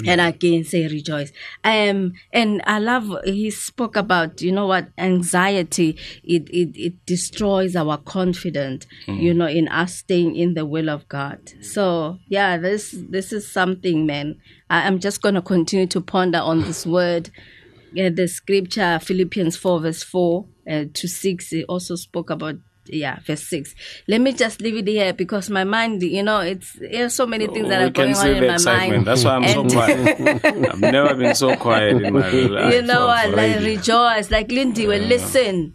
and 0.06 0.20
again 0.20 0.62
say 0.64 0.86
rejoice. 0.88 1.32
Um 1.64 2.12
and 2.32 2.62
i 2.66 2.78
love 2.78 3.10
he 3.24 3.50
spoke 3.50 3.96
about 3.96 4.42
you 4.42 4.52
know 4.52 4.66
what 4.66 4.88
anxiety 4.98 5.96
it 6.22 6.48
it, 6.50 6.76
it 6.76 7.06
destroys 7.06 7.74
our 7.74 7.96
confidence 7.96 8.86
you 9.06 9.32
know 9.32 9.46
in 9.46 9.68
us 9.68 9.94
staying 9.94 10.36
in 10.36 10.54
the 10.54 10.66
will 10.66 10.90
of 10.90 11.08
god. 11.08 11.52
So 11.62 12.18
yeah 12.28 12.58
this 12.58 12.94
this 13.08 13.32
is 13.32 13.50
something 13.50 14.06
man. 14.06 14.36
I, 14.68 14.86
i'm 14.86 14.98
just 15.00 15.22
going 15.22 15.34
to 15.34 15.42
continue 15.42 15.86
to 15.88 16.00
ponder 16.00 16.38
on 16.38 16.60
this 16.62 16.86
word. 16.96 17.30
Yeah, 17.92 18.10
the 18.10 18.28
scripture 18.28 19.00
philippians 19.02 19.56
4 19.56 19.80
verse 19.80 20.02
4 20.04 20.46
uh, 20.70 20.84
to 20.94 21.08
6 21.08 21.52
it 21.52 21.64
also 21.68 21.96
spoke 21.96 22.30
about 22.30 22.54
yeah, 22.92 23.18
verse 23.20 23.42
six. 23.42 23.74
Let 24.08 24.20
me 24.20 24.32
just 24.32 24.60
leave 24.60 24.76
it 24.76 24.86
here 24.88 25.12
because 25.12 25.50
my 25.50 25.64
mind, 25.64 26.02
you 26.02 26.22
know, 26.22 26.40
it's 26.40 26.72
there's 26.74 27.14
so 27.14 27.26
many 27.26 27.46
things 27.46 27.68
that 27.68 27.82
are 27.82 27.90
going 27.90 28.14
on 28.14 28.26
in 28.28 28.46
my 28.46 28.54
excitement. 28.54 28.90
mind. 28.90 29.06
That's 29.06 29.24
why 29.24 29.36
I'm 29.36 29.48
so 29.48 29.64
quiet. 29.68 30.44
I've 30.72 30.80
never 30.80 31.14
been 31.14 31.34
so 31.34 31.56
quiet 31.56 32.02
in 32.02 32.12
my 32.12 32.30
life. 32.30 32.74
you 32.74 32.82
know 32.82 33.06
what? 33.06 33.30
Like 33.30 33.60
rejoice, 33.60 34.30
like 34.30 34.50
Lindy 34.50 34.86
will 34.86 35.02
listen, 35.02 35.74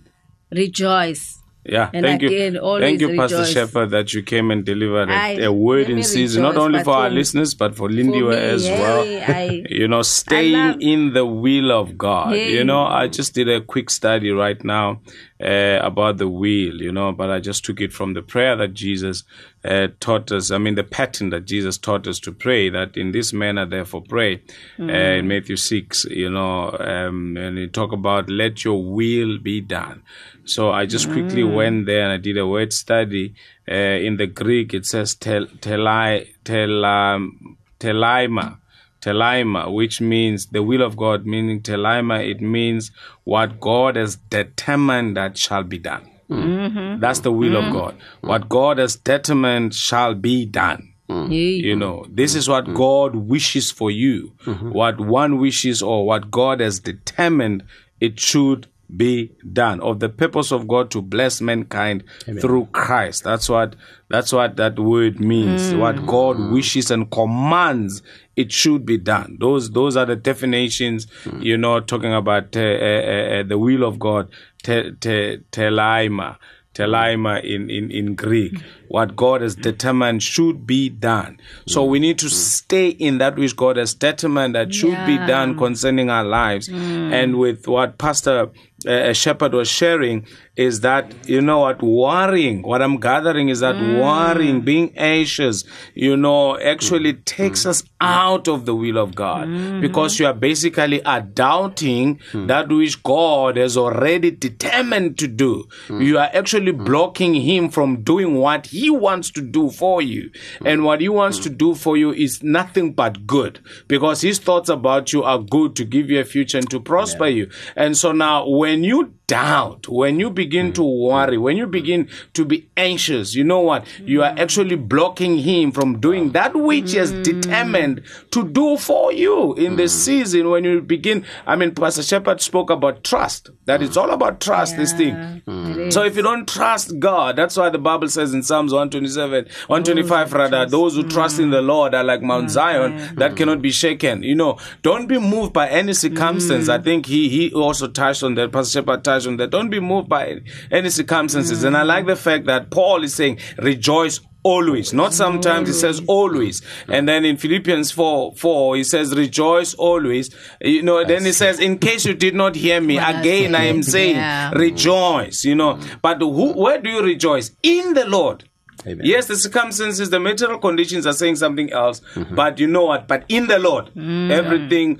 rejoice. 0.51 1.39
Yeah, 1.67 1.89
And 1.91 2.05
thank 2.05 2.21
again, 2.21 2.53
you. 2.53 2.79
Thank 2.79 3.01
you, 3.01 3.15
Pastor 3.15 3.37
rejoice. 3.37 3.51
Shepherd, 3.51 3.89
that 3.89 4.13
you 4.13 4.21
came 4.21 4.51
and 4.51 4.63
delivered 4.63 5.09
a, 5.09 5.51
word 5.51 5.89
in 5.89 6.03
season, 6.03 6.43
not 6.43 6.57
only 6.57 6.83
for 6.83 6.91
our 6.93 7.09
listeners, 7.09 7.55
but 7.55 7.75
for 7.75 7.89
me, 7.89 8.21
as 8.35 8.67
hey, 8.67 8.79
well. 8.79 9.01
I- 9.35 9.63
you 9.67 9.87
know, 9.87 10.03
staying 10.03 10.79
in 10.81 11.13
the 11.13 11.25
will 11.25 11.71
of 11.71 11.97
God. 11.97 12.33
Hey. 12.33 12.53
You 12.53 12.63
know, 12.63 12.83
I 12.83 13.07
just 13.07 13.33
did 13.33 13.49
a 13.49 13.61
quick 13.61 13.89
study 13.89 14.29
right 14.29 14.63
now 14.63 15.01
uh, 15.41 15.79
about 15.81 16.17
the 16.17 16.29
will, 16.29 16.81
you 16.81 16.91
know, 16.91 17.11
but 17.11 17.29
I 17.29 17.39
just 17.39 17.65
took 17.65 17.81
it 17.81 17.91
from 17.91 18.13
the 18.13 18.21
prayer 18.21 18.55
that 18.55 18.73
Jesus 18.73 19.23
uh, 19.65 19.87
taught 19.99 20.31
us. 20.31 20.49
I 20.49 20.57
mean, 20.57 20.75
the 20.75 20.83
pattern 20.83 21.29
that 21.31 21.45
Jesus 21.45 21.77
taught 21.77 22.07
us 22.07 22.19
to 22.19 22.31
pray, 22.31 22.69
that 22.69 22.95
in 22.95 23.11
this 23.11 23.33
manner, 23.33 23.65
therefore, 23.65 24.01
pray. 24.01 24.41
Uh, 24.79 24.83
in 25.19 25.27
Matthew 25.27 25.57
6, 25.57 26.05
you 26.05 26.29
know, 26.29 26.71
um, 26.79 27.35
and 27.35 27.57
he 27.57 27.67
talk 27.67 27.91
about 27.91 28.29
let 28.29 28.63
your 28.63 28.81
will 28.81 29.37
be 29.37 29.59
done. 29.59 30.03
So 30.45 30.71
I 30.71 30.85
just 30.85 31.11
quickly 31.11 31.43
went 31.43 31.85
there 31.87 32.03
and 32.03 32.13
I 32.13 32.17
did 32.17 32.37
a 32.37 32.47
word 32.47 32.71
study. 32.71 33.33
Uh, 33.69 33.73
in 33.73 34.17
the 34.17 34.27
Greek, 34.27 34.73
it 34.73 34.85
says 34.85 35.15
tel, 35.15 35.47
telai, 35.47 36.27
telam, 36.45 37.57
telaima, 37.79 38.57
telaima, 39.05 39.71
which 39.71 40.01
means 40.01 40.47
the 40.47 40.63
will 40.63 40.81
of 40.81 40.97
God, 40.97 41.25
meaning 41.25 41.61
telaima, 41.61 42.27
it 42.27 42.41
means 42.41 42.91
what 43.23 43.59
God 43.59 43.95
has 43.95 44.15
determined 44.15 45.15
that 45.15 45.37
shall 45.37 45.63
be 45.63 45.77
done. 45.77 46.09
Mm-hmm. 46.29 46.99
That's 46.99 47.19
the 47.19 47.31
will 47.31 47.55
of 47.55 47.65
mm-hmm. 47.65 47.73
God. 47.73 47.95
What 48.21 48.49
God 48.49 48.79
has 48.79 48.95
determined 48.95 49.75
shall 49.75 50.15
be 50.15 50.45
done. 50.45 50.93
Yeah. 51.07 51.27
You 51.27 51.75
know, 51.75 52.07
this 52.09 52.33
is 52.33 52.49
what 52.49 52.73
God 52.73 53.15
wishes 53.15 53.69
for 53.69 53.91
you. 53.91 54.33
What 54.45 54.99
one 54.99 55.37
wishes 55.37 55.83
or 55.83 56.03
what 56.07 56.31
God 56.31 56.61
has 56.61 56.79
determined 56.79 57.63
it 58.01 58.19
should 58.19 58.67
be 58.95 59.31
done. 59.51 59.79
Of 59.81 59.99
the 59.99 60.09
purpose 60.09 60.51
of 60.51 60.67
God 60.67 60.91
to 60.91 61.01
bless 61.01 61.41
mankind 61.41 62.03
through 62.41 62.67
Christ. 62.71 63.23
That's 63.23 63.49
what 63.49 63.75
that's 64.09 64.31
what 64.31 64.55
that 64.57 64.77
word 64.79 65.19
means. 65.19 65.73
What 65.73 66.05
God 66.05 66.37
wishes 66.51 66.91
and 66.91 67.09
commands 67.09 68.01
it 68.35 68.51
should 68.51 68.85
be 68.85 68.97
done. 68.97 69.37
Those 69.39 69.71
those 69.71 69.95
are 69.97 70.05
the 70.05 70.15
definitions, 70.15 71.07
you 71.39 71.57
know, 71.57 71.79
talking 71.79 72.13
about 72.13 72.55
uh, 72.55 72.59
uh, 72.59 72.63
uh, 72.63 73.43
the 73.43 73.57
will 73.57 73.83
of 73.83 73.97
God. 73.99 74.29
Te, 74.63 74.91
te, 74.99 75.37
telaima 75.51 76.37
telaima 76.73 77.43
in, 77.43 77.69
in, 77.69 77.89
in 77.89 78.15
Greek. 78.15 78.61
What 78.87 79.15
God 79.15 79.41
has 79.41 79.55
determined 79.55 80.23
should 80.23 80.65
be 80.65 80.89
done. 80.89 81.39
So 81.67 81.83
we 81.83 81.99
need 81.99 82.19
to 82.19 82.27
mm. 82.27 82.31
stay 82.31 82.89
in 82.89 83.17
that 83.19 83.35
which 83.37 83.55
God 83.55 83.77
has 83.77 83.93
determined 83.93 84.55
that 84.55 84.73
should 84.73 85.05
be 85.05 85.17
done 85.17 85.57
concerning 85.57 86.09
our 86.09 86.23
lives. 86.23 86.69
Mm. 86.69 87.11
And 87.11 87.37
with 87.37 87.67
what 87.67 87.97
Pastor 87.97 88.51
uh, 88.85 88.89
uh, 88.89 89.13
Shepherd 89.13 89.53
was 89.53 89.67
sharing 89.67 90.27
is 90.55 90.81
that, 90.81 91.11
you 91.27 91.41
know 91.41 91.59
what, 91.59 91.81
worrying, 91.81 92.61
what 92.61 92.81
I'm 92.81 92.97
gathering 92.99 93.49
is 93.49 93.61
that 93.61 93.75
mm. 93.75 94.01
worrying, 94.01 94.61
being 94.61 94.93
anxious, 94.97 95.63
you 95.93 96.15
know, 96.15 96.57
actually 96.59 97.13
takes 97.13 97.65
us 97.65 97.83
out 97.99 98.47
of 98.47 98.65
the 98.65 98.75
will 98.75 98.97
of 98.97 99.15
God. 99.15 99.49
Because 99.81 100.19
you 100.19 100.25
are 100.27 100.33
basically 100.33 101.03
are 101.03 101.21
doubting 101.21 102.19
that 102.33 102.69
which 102.69 103.01
God 103.03 103.57
has 103.57 103.75
already 103.75 104.31
determined 104.31 105.17
to 105.19 105.27
do. 105.27 105.67
You 105.89 106.17
are 106.17 106.29
actually 106.33 106.71
blocking 106.71 107.33
Him 107.33 107.69
from 107.69 108.03
doing 108.03 108.35
what 108.35 108.67
He 108.67 108.84
He 108.85 108.91
wants 108.91 109.31
to 109.31 109.41
do 109.41 109.71
for 109.71 109.99
you. 109.99 110.29
Hmm. 110.59 110.67
And 110.67 110.83
what 110.83 111.01
He 111.01 111.09
wants 111.09 111.37
hmm. 111.37 111.43
to 111.45 111.49
do 111.49 111.73
for 111.73 111.97
you 111.97 112.13
is 112.13 112.43
nothing 112.43 112.93
but 112.93 113.25
good 113.25 113.59
because 113.87 114.21
His 114.21 114.37
thoughts 114.37 114.69
about 114.69 115.11
you 115.11 115.23
are 115.23 115.39
good 115.39 115.75
to 115.77 115.85
give 115.85 116.11
you 116.11 116.19
a 116.19 116.23
future 116.23 116.59
and 116.59 116.69
to 116.69 116.79
prosper 116.79 117.25
you. 117.25 117.49
And 117.75 117.97
so 117.97 118.11
now 118.11 118.47
when 118.47 118.83
you 118.83 119.15
doubt, 119.27 119.87
when 119.87 120.19
you 120.19 120.29
begin 120.29 120.73
to 120.73 120.83
worry, 120.83 121.37
when 121.37 121.57
you 121.57 121.67
begin 121.67 122.09
to 122.33 122.45
be 122.45 122.69
anxious, 122.77 123.35
you 123.35 123.43
know 123.43 123.59
what? 123.59 123.85
You 123.99 124.23
are 124.23 124.33
actually 124.37 124.75
blocking 124.75 125.37
Him 125.39 125.71
from 125.71 125.99
doing 125.99 126.31
that 126.31 126.55
which 126.55 126.91
He 126.91 126.97
has 126.97 127.11
determined 127.11 128.01
to 128.31 128.47
do 128.47 128.77
for 128.77 129.11
you 129.11 129.53
in 129.55 129.75
the 129.75 129.87
season 129.87 130.49
when 130.49 130.63
you 130.63 130.81
begin. 130.81 131.25
I 131.45 131.55
mean, 131.55 131.73
Pastor 131.73 132.03
Shepherd 132.03 132.41
spoke 132.41 132.69
about 132.69 133.03
trust, 133.03 133.49
that 133.65 133.81
it's 133.81 133.97
all 133.97 134.11
about 134.11 134.41
trust, 134.41 134.77
this 134.77 134.93
thing. 134.93 135.15
Mm. 135.47 135.91
So 135.91 136.03
if 136.03 136.15
you 136.15 136.21
don't 136.21 136.47
trust 136.47 136.99
God, 136.99 137.35
that's 137.35 137.57
why 137.57 137.69
the 137.69 137.77
Bible 137.77 138.07
says 138.07 138.33
in 138.33 138.43
Psalms 138.43 138.71
127, 138.71 139.45
125 139.67 140.33
rather, 140.33 140.65
those 140.65 140.95
who 140.95 141.03
trust 141.07 141.39
in 141.39 141.49
the 141.49 141.61
Lord 141.61 141.93
are 141.93 142.03
like 142.03 142.21
Mount 142.21 142.51
Zion 142.51 143.15
that 143.15 143.35
cannot 143.35 143.61
be 143.61 143.71
shaken. 143.71 144.23
You 144.23 144.35
know, 144.35 144.57
don't 144.81 145.07
be 145.07 145.19
moved 145.19 145.53
by 145.53 145.69
any 145.69 145.93
circumstance. 145.93 146.69
I 146.69 146.79
think 146.79 147.05
he 147.05 147.29
he 147.29 147.51
also 147.53 147.87
touched 147.87 148.23
on 148.23 148.35
that. 148.35 148.51
Pastor 148.51 148.81
Shepherd 148.81 149.03
touched 149.03 149.14
on 149.27 149.37
that. 149.37 149.49
Don't 149.49 149.69
be 149.69 149.79
moved 149.79 150.09
by 150.09 150.41
any 150.71 150.89
circumstances. 150.89 151.63
And 151.63 151.75
I 151.75 151.83
like 151.83 152.05
the 152.05 152.15
fact 152.15 152.45
that 152.45 152.71
Paul 152.71 153.03
is 153.03 153.13
saying, 153.15 153.39
rejoice 153.57 154.19
always. 154.45 154.93
Not 154.93 155.13
sometimes 155.13 155.67
he 155.67 155.73
says 155.73 156.01
always. 156.07 156.61
And 156.87 157.09
then 157.09 157.25
in 157.25 157.35
philippians 157.35 157.91
4 157.91 158.35
4 158.35 158.75
he 158.75 158.83
says 158.83 159.15
rejoice 159.15 159.73
always. 159.73 160.29
You 160.61 160.83
know 160.83 161.03
then 161.03 161.25
he 161.25 161.31
says 161.31 161.59
in 161.59 161.79
case 161.79 162.05
you 162.05 162.13
did 162.13 162.35
not 162.35 162.55
hear 162.55 162.79
me 162.79 162.99
I 162.99 163.19
again 163.19 163.55
i 163.55 163.63
am 163.63 163.81
saying 163.81 164.17
yeah. 164.17 164.51
rejoice 164.51 165.43
you 165.43 165.55
know. 165.55 165.79
But 166.01 166.19
who, 166.19 166.53
where 166.53 166.79
do 166.79 166.89
you 166.91 167.01
rejoice? 167.01 167.51
In 167.63 167.95
the 167.95 168.05
lord. 168.05 168.47
Amen. 168.87 169.01
Yes, 169.03 169.25
the 169.25 169.35
circumstances, 169.35 170.11
the 170.11 170.19
material 170.19 170.59
conditions 170.59 171.07
are 171.07 171.13
saying 171.13 171.37
something 171.37 171.71
else, 171.71 172.01
but 172.31 172.59
you 172.59 172.67
know 172.67 172.85
what? 172.85 173.07
But 173.07 173.25
in 173.29 173.47
the 173.47 173.57
Lord, 173.57 173.89
everything 173.97 174.99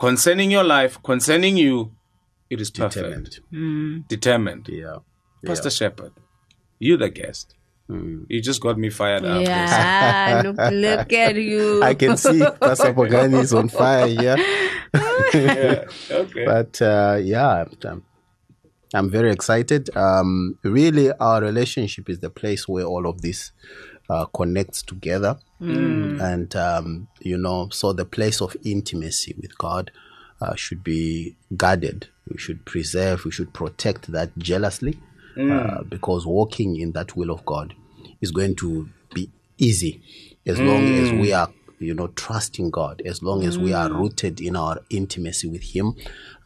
concerning 0.00 0.50
your 0.50 0.64
life, 0.64 1.02
concerning 1.02 1.58
you, 1.58 1.92
it 2.50 2.60
is 2.60 2.70
perfect, 2.70 3.40
Determined. 3.50 4.08
determined. 4.08 4.68
Yeah. 4.68 4.96
Pastor 5.44 5.70
Shepherd, 5.70 6.12
you 6.78 6.96
the 6.96 7.10
guest. 7.10 7.54
You 7.90 8.42
just 8.42 8.60
got 8.60 8.76
me 8.78 8.90
fired 8.90 9.24
up. 9.24 9.40
Yeah, 9.42 10.42
look, 10.44 10.56
look 10.72 11.12
at 11.12 11.36
you. 11.50 11.82
I 11.82 11.94
can 11.94 12.18
see 12.18 12.40
Pastor 12.60 12.92
Bongani 12.92 13.40
is 13.40 13.54
on 13.54 13.68
fire 13.70 14.06
here. 14.06 14.36
Yeah. 15.34 15.84
Okay. 16.10 16.44
But 16.44 16.80
uh, 16.82 17.18
yeah, 17.22 17.64
I'm, 17.84 18.02
I'm 18.94 19.10
very 19.10 19.30
excited. 19.32 19.88
Um, 19.96 20.58
really, 20.62 21.12
our 21.12 21.40
relationship 21.40 22.08
is 22.10 22.20
the 22.20 22.30
place 22.30 22.66
where 22.68 22.84
all 22.84 23.06
of 23.06 23.22
this 23.22 23.52
uh, 24.10 24.26
connects 24.26 24.82
together. 24.82 25.38
And, 25.60 26.54
um, 26.56 27.08
you 27.20 27.36
know, 27.36 27.68
so 27.70 27.92
the 27.92 28.04
place 28.04 28.40
of 28.40 28.56
intimacy 28.64 29.34
with 29.40 29.56
God 29.58 29.90
uh, 30.40 30.54
should 30.54 30.84
be 30.84 31.36
guarded. 31.56 32.08
We 32.30 32.38
should 32.38 32.64
preserve, 32.64 33.24
we 33.24 33.30
should 33.30 33.52
protect 33.52 34.12
that 34.12 34.36
jealously 34.38 34.98
uh, 35.38 35.82
because 35.84 36.26
walking 36.26 36.76
in 36.76 36.92
that 36.92 37.16
will 37.16 37.30
of 37.30 37.44
God 37.44 37.74
is 38.20 38.30
going 38.32 38.56
to 38.56 38.88
be 39.14 39.30
easy 39.56 40.02
as 40.46 40.58
long 40.60 40.84
as 41.00 41.12
we 41.12 41.32
are 41.32 41.48
you 41.78 41.94
know 41.94 42.08
trusting 42.08 42.70
god 42.70 43.00
as 43.06 43.22
long 43.22 43.44
as 43.44 43.56
we 43.56 43.72
are 43.72 43.88
rooted 43.92 44.40
in 44.40 44.56
our 44.56 44.80
intimacy 44.90 45.46
with 45.48 45.62
him 45.62 45.94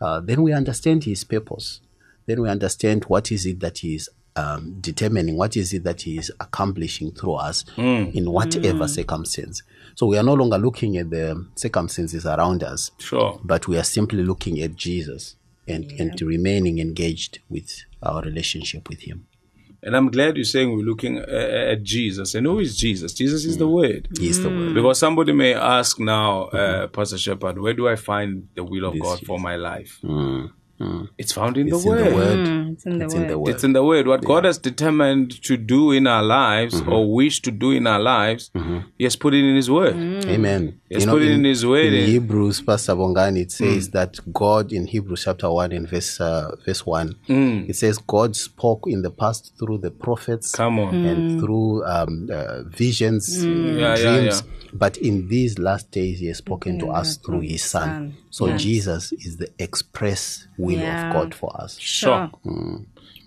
uh, 0.03 0.21
then 0.21 0.42
we 0.42 0.53
understand 0.53 1.05
his 1.05 1.25
purpose. 1.25 1.81
Then 2.27 2.42
we 2.42 2.49
understand 2.51 3.05
what 3.05 3.33
is 3.33 3.47
it 3.47 3.61
that 3.61 3.79
he 3.79 3.95
is 3.95 4.09
um, 4.37 4.77
determining 4.81 5.37
what 5.37 5.57
is 5.57 5.73
it 5.73 5.85
that 5.85 6.03
he 6.03 6.18
is 6.18 6.31
accomplishing 6.40 7.12
through 7.12 7.35
us 7.35 7.64
in 7.77 8.31
whatever 8.31 8.87
circumstance. 8.88 9.62
So 9.95 10.07
we 10.07 10.16
are 10.18 10.23
no 10.23 10.35
longer 10.35 10.59
looking 10.59 10.97
at 10.97 11.11
the 11.11 11.47
circumstances 11.57 12.25
around 12.27 12.62
us 12.62 12.90
Sure. 12.99 13.40
but 13.45 13.66
we 13.68 13.77
are 13.79 13.85
simply 13.85 14.23
looking 14.23 14.61
at 14.61 14.75
jesus 14.77 15.37
and, 15.66 15.92
and 15.92 16.20
remaining 16.20 16.79
engaged 16.79 17.38
with 17.48 17.85
our 18.03 18.22
relationship 18.22 18.88
with 18.88 19.03
him 19.03 19.27
And 19.85 19.96
I'm 19.96 20.11
glad 20.11 20.37
you're 20.37 20.44
saying 20.44 20.72
we're 20.72 20.85
looking 20.85 21.18
uh, 21.18 21.25
uh 21.27 21.72
at 21.72 21.83
Jesus. 21.83 22.35
And 22.37 22.46
who 22.46 22.61
is 22.61 22.77
Jesus? 22.77 23.12
Jesus 23.12 23.44
is 23.44 23.57
the 23.59 23.66
mm. 23.66 23.72
Word. 23.72 24.09
he 24.18 24.29
is 24.29 24.40
the 24.42 24.48
word 24.48 24.70
mm. 24.70 24.75
Because 24.75 24.98
somebody 24.98 25.33
may 25.33 25.55
ask 25.55 25.98
now, 25.98 26.44
uh, 26.44 26.57
mm-hmm. 26.57 26.92
Pastor 26.92 27.18
Shepherd, 27.18 27.59
where 27.59 27.75
do 27.75 27.88
I 27.88 27.96
find 27.96 28.48
the 28.55 28.64
will 28.64 28.85
of 28.85 28.98
God 29.01 29.27
for 29.27 29.38
my 29.40 29.57
life? 29.57 29.98
Mm. 30.05 30.53
It's 31.18 31.33
found 31.33 31.57
in, 31.59 31.68
it's 31.68 31.83
the, 31.85 31.90
in 31.90 31.97
word. 31.97 32.11
the 32.11 32.14
word 32.14 32.38
Mm, 32.47 32.73
it's 32.73 32.87
in 32.87 32.99
the 32.99 33.05
it's 33.05 33.14
word. 33.14 33.23
in 33.23 33.27
the 33.29 33.38
word 33.38 33.51
It's 33.55 33.64
in 33.64 33.73
the 33.73 33.85
Word. 33.85 34.07
What 34.07 34.25
God 34.25 34.45
has 34.45 34.59
determined 34.59 35.42
to 35.45 35.57
do 35.57 35.90
in 35.92 36.07
our 36.07 36.23
lives 36.23 36.81
or 36.87 37.12
wish 37.12 37.40
to 37.42 37.51
do 37.51 37.71
in 37.71 37.87
our 37.87 38.01
lives, 38.01 38.51
He 38.99 39.05
has 39.05 39.16
put 39.16 39.35
it 39.35 39.45
in 39.45 39.57
His 39.57 39.71
Word. 39.71 39.97
Amen. 40.29 40.81
Yes, 40.90 41.07
put 41.07 41.23
it 41.23 41.31
in 41.33 41.45
His 41.45 41.64
word, 41.66 41.92
In? 41.92 42.07
Hebrews, 42.07 42.61
Pastor 42.61 42.95
Bongani, 42.95 43.40
it 43.42 43.53
says 43.53 43.90
that 43.90 44.18
God 44.33 44.73
in 44.73 44.87
Hebrews 44.87 45.25
chapter 45.25 45.51
one 45.51 45.73
and 45.73 45.88
verse 45.88 46.21
uh, 46.21 46.55
verse 46.66 46.85
one, 46.87 47.16
it 47.29 47.77
says 47.77 47.99
God 47.99 48.37
spoke 48.37 48.85
in 48.87 49.03
the 49.03 49.11
past 49.11 49.53
through 49.59 49.79
the 49.79 49.90
prophets, 49.90 50.55
Come 50.55 50.79
on. 50.79 51.05
and 51.05 51.40
through 51.40 51.85
um, 51.85 52.29
uh, 52.33 52.62
visions, 52.64 53.45
Yeah, 53.47 53.97
dreams. 53.97 54.42
yeah, 54.42 54.42
But 54.73 54.97
in 54.97 55.29
these 55.29 55.59
last 55.59 55.91
days, 55.91 56.21
He 56.21 56.27
has 56.27 56.39
spoken 56.39 56.79
to 56.81 56.89
us 56.89 57.17
through 57.17 57.41
His 57.41 57.63
Son. 57.63 57.83
Son. 57.89 58.17
So 58.31 58.57
Jesus 58.57 59.13
is 59.13 59.37
the 59.37 59.51
express 59.59 60.47
will 60.57 60.79
Yeah. 60.79 61.09
of 61.09 61.13
God 61.13 61.35
for 61.35 61.55
us. 61.61 61.79
Sure. 61.79 62.31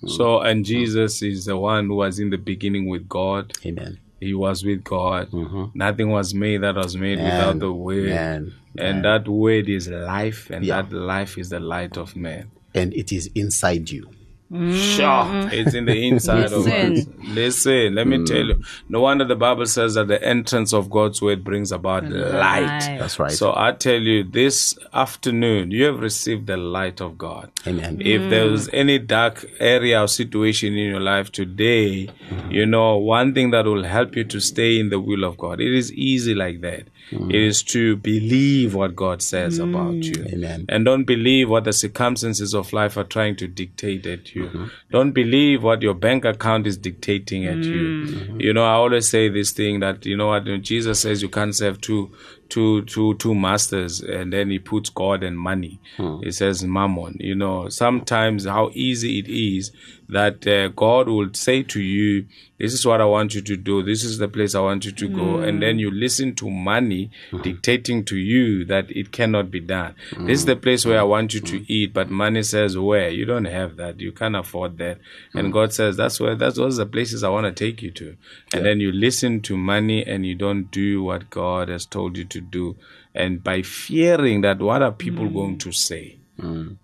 So, 0.07 0.41
and 0.41 0.63
Jesus 0.65 1.21
is 1.21 1.45
the 1.45 1.57
one 1.57 1.87
who 1.87 1.95
was 1.95 2.19
in 2.19 2.29
the 2.29 2.37
beginning 2.37 2.87
with 2.87 3.07
God. 3.09 3.53
Amen. 3.65 3.99
He 4.19 4.33
was 4.33 4.63
with 4.63 4.83
God. 4.83 5.29
Mm-hmm. 5.31 5.65
Nothing 5.77 6.09
was 6.09 6.33
made 6.33 6.61
that 6.61 6.75
was 6.75 6.95
made 6.95 7.17
without 7.19 7.59
the 7.59 7.71
Word. 7.71 8.09
Man. 8.09 8.53
And 8.77 9.05
that 9.05 9.27
Word 9.27 9.69
is 9.69 9.87
life, 9.87 10.49
and 10.49 10.65
Yeah. 10.65 10.81
that 10.81 10.91
life 10.93 11.37
is 11.37 11.49
the 11.49 11.59
light 11.59 11.97
of 11.97 12.15
man. 12.15 12.51
And 12.73 12.93
it 12.93 13.11
is 13.11 13.29
inside 13.35 13.89
you. 13.89 14.09
Sure. 14.51 15.25
It's 15.51 15.73
in 15.73 15.85
the 15.85 16.07
inside 16.07 16.53
of 16.53 16.53
us. 16.53 16.65
Listen. 16.65 17.15
Listen, 17.33 17.95
let 17.95 18.05
me 18.05 18.23
tell 18.25 18.45
you. 18.45 18.61
No 18.87 19.01
wonder 19.01 19.25
the 19.25 19.35
Bible 19.35 19.65
says 19.65 19.95
that 19.95 20.07
the 20.07 20.23
entrance 20.23 20.71
of 20.71 20.89
God's 20.91 21.19
word 21.19 21.43
brings 21.43 21.71
about 21.71 22.03
light. 22.03 22.61
light. 22.61 22.97
That's 22.99 23.19
right. 23.19 23.31
So 23.31 23.53
I 23.55 23.71
tell 23.71 23.99
you, 23.99 24.23
this 24.23 24.77
afternoon, 24.93 25.71
you 25.71 25.85
have 25.85 25.99
received 25.99 26.45
the 26.45 26.57
light 26.57 27.01
of 27.01 27.17
God. 27.17 27.51
Amen. 27.65 27.99
If 28.01 28.29
there 28.29 28.45
was 28.45 28.69
any 28.71 28.99
dark 28.99 29.45
area 29.59 30.03
or 30.03 30.07
situation 30.07 30.73
in 30.73 30.89
your 30.89 30.99
life 30.99 31.31
today, 31.31 32.05
mm-hmm. 32.05 32.51
you 32.51 32.67
know, 32.67 32.97
one 32.97 33.33
thing 33.33 33.49
that 33.49 33.65
will 33.65 33.83
help 33.83 34.15
you 34.15 34.23
to 34.25 34.39
stay 34.39 34.79
in 34.79 34.89
the 34.89 34.99
will 34.99 35.23
of 35.23 35.37
God, 35.37 35.59
it 35.59 35.73
is 35.73 35.91
easy 35.93 36.35
like 36.35 36.61
that. 36.61 36.87
It 37.11 37.35
is 37.35 37.63
to 37.63 37.97
believe 37.97 38.73
what 38.73 38.95
God 38.95 39.21
says 39.21 39.59
about 39.59 39.95
you. 39.95 40.13
Mm. 40.13 40.33
Amen. 40.33 40.65
And 40.69 40.85
don't 40.85 41.03
believe 41.03 41.49
what 41.49 41.63
the 41.63 41.73
circumstances 41.73 42.53
of 42.53 42.73
life 42.73 42.97
are 42.97 43.03
trying 43.03 43.35
to 43.37 43.47
dictate 43.47 44.05
at 44.05 44.33
you. 44.33 44.45
Mm-hmm. 44.45 44.65
Don't 44.91 45.11
believe 45.11 45.63
what 45.63 45.81
your 45.81 45.93
bank 45.93 46.25
account 46.25 46.67
is 46.67 46.77
dictating 46.77 47.45
at 47.45 47.57
you. 47.57 48.05
Mm-hmm. 48.05 48.41
You 48.41 48.53
know, 48.53 48.65
I 48.65 48.73
always 48.73 49.09
say 49.09 49.29
this 49.29 49.51
thing 49.51 49.79
that, 49.81 50.05
you 50.05 50.17
know 50.17 50.27
what, 50.27 50.45
Jesus 50.61 50.99
says 50.99 51.21
you 51.21 51.29
can't 51.29 51.55
serve 51.55 51.81
two 51.81 52.11
two 52.49 52.83
two 52.83 53.15
two 53.15 53.33
masters 53.33 54.01
and 54.01 54.31
then 54.31 54.49
he 54.49 54.59
puts 54.59 54.89
God 54.89 55.23
and 55.23 55.37
money. 55.37 55.79
Hmm. 55.97 56.19
He 56.21 56.31
says 56.31 56.63
mammon. 56.63 57.17
You 57.19 57.35
know, 57.35 57.69
sometimes 57.69 58.45
how 58.45 58.71
easy 58.73 59.19
it 59.19 59.27
is 59.27 59.71
that 60.09 60.45
uh, 60.47 60.69
God 60.69 61.07
will 61.07 61.33
say 61.33 61.63
to 61.63 61.81
you, 61.81 62.27
This 62.57 62.71
is 62.73 62.85
what 62.85 63.01
I 63.01 63.05
want 63.05 63.35
you 63.35 63.41
to 63.41 63.57
do, 63.57 63.83
this 63.83 64.03
is 64.05 64.17
the 64.17 64.29
place 64.29 64.55
I 64.55 64.61
want 64.61 64.85
you 64.85 64.91
to 64.93 65.07
go, 65.09 65.39
and 65.39 65.61
then 65.61 65.77
you 65.77 65.91
listen 65.91 66.35
to 66.35 66.49
money 66.49 67.11
dictating 67.43 68.05
to 68.05 68.15
you 68.15 68.63
that 68.65 68.89
it 68.91 69.11
cannot 69.11 69.51
be 69.51 69.59
done. 69.59 69.93
This 70.19 70.39
is 70.39 70.45
the 70.45 70.55
place 70.55 70.85
where 70.85 70.99
I 70.99 71.03
want 71.03 71.33
you 71.33 71.41
to 71.41 71.71
eat, 71.71 71.93
but 71.93 72.09
money 72.09 72.43
says 72.43 72.77
where? 72.77 73.09
You 73.09 73.25
don't 73.25 73.45
have 73.45 73.75
that, 73.75 73.99
you 73.99 74.13
can't 74.13 74.37
afford 74.37 74.77
that. 74.77 74.99
And 75.33 75.51
God 75.51 75.73
says 75.73 75.97
that's 75.97 76.19
where 76.19 76.35
that's 76.35 76.55
those 76.55 76.79
are 76.79 76.85
the 76.85 76.89
places 76.91 77.23
I 77.23 77.29
want 77.29 77.45
to 77.45 77.51
take 77.65 77.81
you 77.81 77.91
to. 77.91 78.15
And 78.53 78.65
then 78.65 78.79
you 78.79 78.91
listen 78.91 79.41
to 79.41 79.57
money 79.57 80.05
and 80.05 80.25
you 80.25 80.35
don't 80.35 80.71
do 80.71 81.03
what 81.03 81.29
God 81.29 81.67
has 81.67 81.85
told 81.85 82.17
you 82.17 82.23
to 82.25 82.39
do. 82.39 82.77
And 83.13 83.43
by 83.43 83.63
fearing 83.63 84.41
that 84.41 84.59
what 84.59 84.81
are 84.81 84.91
people 84.93 85.29
going 85.29 85.57
to 85.59 85.71
say? 85.73 86.17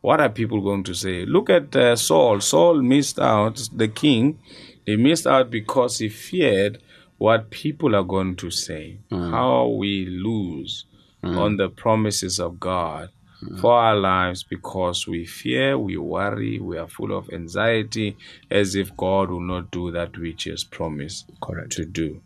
What 0.02 0.20
are 0.22 0.30
people 0.30 0.62
going 0.62 0.84
to 0.84 0.94
say? 0.94 1.26
Look 1.26 1.50
at 1.50 1.76
uh, 1.76 1.96
Saul. 1.98 2.40
Saul 2.42 2.82
missed 2.82 3.20
out, 3.20 3.70
the 3.74 3.88
king. 3.88 4.40
He 4.86 4.96
missed 4.98 5.28
out 5.28 5.50
because 5.50 6.00
he 6.00 6.10
feared 6.10 6.82
what 7.18 7.52
people 7.52 7.96
are 7.96 8.04
going 8.04 8.36
to 8.38 8.50
say. 8.50 8.98
Mm. 9.12 9.32
How 9.32 9.68
we 9.68 10.06
lose 10.06 10.86
mm. 11.24 11.38
on 11.38 11.58
the 11.58 11.70
promises 11.70 12.40
of 12.40 12.60
God 12.60 13.10
mm. 13.44 13.60
for 13.60 13.74
our 13.74 13.96
lives 13.96 14.44
because 14.44 15.08
we 15.08 15.26
fear, 15.26 15.78
we 15.78 15.98
worry, 15.98 16.60
we 16.60 16.78
are 16.78 16.88
full 16.88 17.16
of 17.16 17.30
anxiety 17.32 18.18
as 18.50 18.76
if 18.76 18.96
God 18.98 19.30
will 19.30 19.42
not 19.42 19.70
do 19.72 19.92
that 19.92 20.18
which 20.18 20.44
He 20.44 20.50
has 20.50 20.64
promised 20.64 21.30
Correct. 21.42 21.72
to 21.74 21.86
do. 21.86 22.22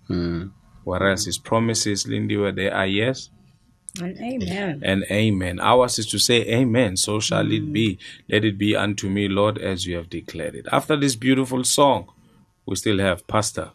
Whereas 0.85 1.25
His 1.25 1.37
promises, 1.37 2.07
Lindy, 2.07 2.37
where 2.37 2.51
they 2.53 2.69
are 2.69 2.87
yes 2.87 3.29
And 4.01 4.17
amen. 4.19 4.81
and 4.83 5.05
amen. 5.09 5.59
Ours 5.59 5.99
is 5.99 6.07
to 6.07 6.19
say 6.19 6.41
amen. 6.47 6.97
So 6.97 7.19
shall 7.19 7.49
it 7.51 7.71
be. 7.71 7.97
Let 8.29 8.43
it 8.43 8.57
be 8.57 8.75
unto 8.75 9.09
me, 9.09 9.27
Lord, 9.27 9.57
as 9.57 9.85
you 9.85 9.95
have 9.95 10.09
declared 10.09 10.55
it. 10.55 10.65
After 10.71 10.97
this 10.97 11.15
beautiful 11.15 11.63
song, 11.63 12.09
we 12.65 12.75
still 12.75 12.99
have 12.99 13.27
Pastor 13.27 13.71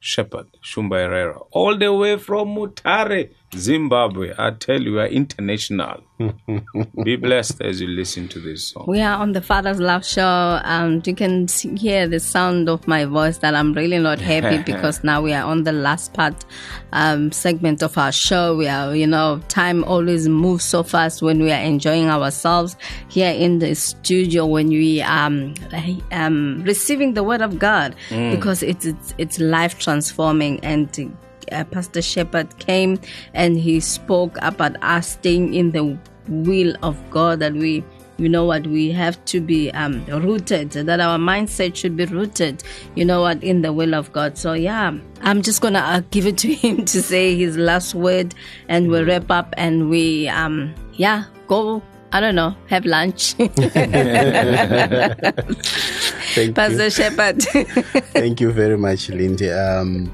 Shepherd 0.00 0.46
Shumba 0.62 0.96
Herrera, 1.04 1.38
all 1.52 1.76
the 1.76 1.92
way 1.92 2.16
from 2.18 2.48
Mutare, 2.56 3.30
Zimbabwe. 3.56 4.32
I 4.38 4.50
tell 4.52 4.80
you, 4.80 4.94
we 4.94 5.00
are 5.00 5.06
international. 5.06 6.02
Be 7.04 7.16
blessed 7.16 7.60
as 7.60 7.80
you 7.80 7.86
listen 7.88 8.28
to 8.28 8.40
this 8.40 8.68
song. 8.68 8.84
We 8.88 9.00
are 9.00 9.18
on 9.18 9.32
the 9.32 9.42
Father's 9.42 9.78
Love 9.78 10.06
Show, 10.06 10.60
and 10.64 11.06
you 11.06 11.14
can 11.14 11.48
hear 11.76 12.08
the 12.08 12.18
sound 12.20 12.68
of 12.68 12.88
my 12.88 13.04
voice 13.04 13.38
that 13.38 13.54
I'm 13.54 13.74
really 13.74 13.98
not 13.98 14.20
happy 14.20 14.62
because 14.72 15.04
now 15.04 15.20
we 15.20 15.34
are 15.34 15.44
on 15.44 15.64
the 15.64 15.72
last 15.72 16.14
part 16.14 16.44
um, 16.92 17.30
segment 17.30 17.82
of 17.82 17.98
our 17.98 18.12
show. 18.12 18.56
We 18.56 18.68
are, 18.68 18.94
you 18.96 19.06
know, 19.06 19.42
time 19.48 19.84
always 19.84 20.28
moves 20.28 20.64
so 20.64 20.82
fast 20.82 21.20
when 21.20 21.42
we 21.42 21.52
are 21.52 21.62
enjoying 21.62 22.08
ourselves 22.08 22.76
here 23.08 23.32
in 23.32 23.58
the 23.58 23.74
studio 23.74 24.46
when 24.46 24.68
we 24.68 25.02
um, 25.02 25.54
um 26.10 26.62
receiving 26.64 27.14
the 27.14 27.22
Word 27.22 27.42
of 27.42 27.58
God 27.58 27.94
because 28.08 28.62
it's 28.62 28.86
it's, 28.86 29.14
it's 29.18 29.38
life 29.38 29.78
transforming 29.78 30.58
and. 30.64 31.16
Uh, 31.50 31.64
Pastor 31.64 32.02
Shepherd 32.02 32.58
came 32.58 32.98
and 33.34 33.58
he 33.58 33.80
spoke 33.80 34.36
about 34.42 34.76
us 34.82 35.12
staying 35.12 35.54
in 35.54 35.70
the 35.70 35.98
will 36.28 36.74
of 36.82 36.98
God 37.10 37.40
that 37.40 37.54
we 37.54 37.84
you 38.18 38.28
know 38.28 38.44
what 38.44 38.66
we 38.66 38.90
have 38.92 39.22
to 39.24 39.40
be 39.40 39.70
um, 39.72 40.04
rooted 40.06 40.70
that 40.70 41.00
our 41.00 41.18
mindset 41.18 41.74
should 41.74 41.96
be 41.96 42.04
rooted 42.06 42.62
you 42.94 43.04
know 43.04 43.22
what 43.22 43.42
in 43.42 43.62
the 43.62 43.72
will 43.72 43.94
of 43.94 44.12
god 44.12 44.36
so 44.38 44.52
yeah 44.52 44.92
i'm 45.22 45.42
just 45.42 45.60
gonna 45.60 45.78
uh, 45.78 46.00
give 46.10 46.26
it 46.26 46.36
to 46.38 46.52
him 46.52 46.84
to 46.84 47.02
say 47.02 47.34
his 47.34 47.56
last 47.56 47.94
word 47.94 48.34
and 48.68 48.88
we'll 48.88 49.04
wrap 49.04 49.30
up 49.30 49.54
and 49.56 49.88
we 49.90 50.28
um 50.28 50.72
yeah 50.92 51.24
go 51.48 51.82
i 52.12 52.20
don't 52.20 52.34
know 52.34 52.54
have 52.68 52.84
lunch 52.84 53.32
Thank 56.34 56.48
you. 56.48 56.54
pastor 56.54 56.90
shepherd 56.90 57.42
Thank 58.22 58.40
you 58.40 58.52
very 58.52 58.78
much, 58.78 59.08
Lindy. 59.08 59.50
Um, 59.50 60.12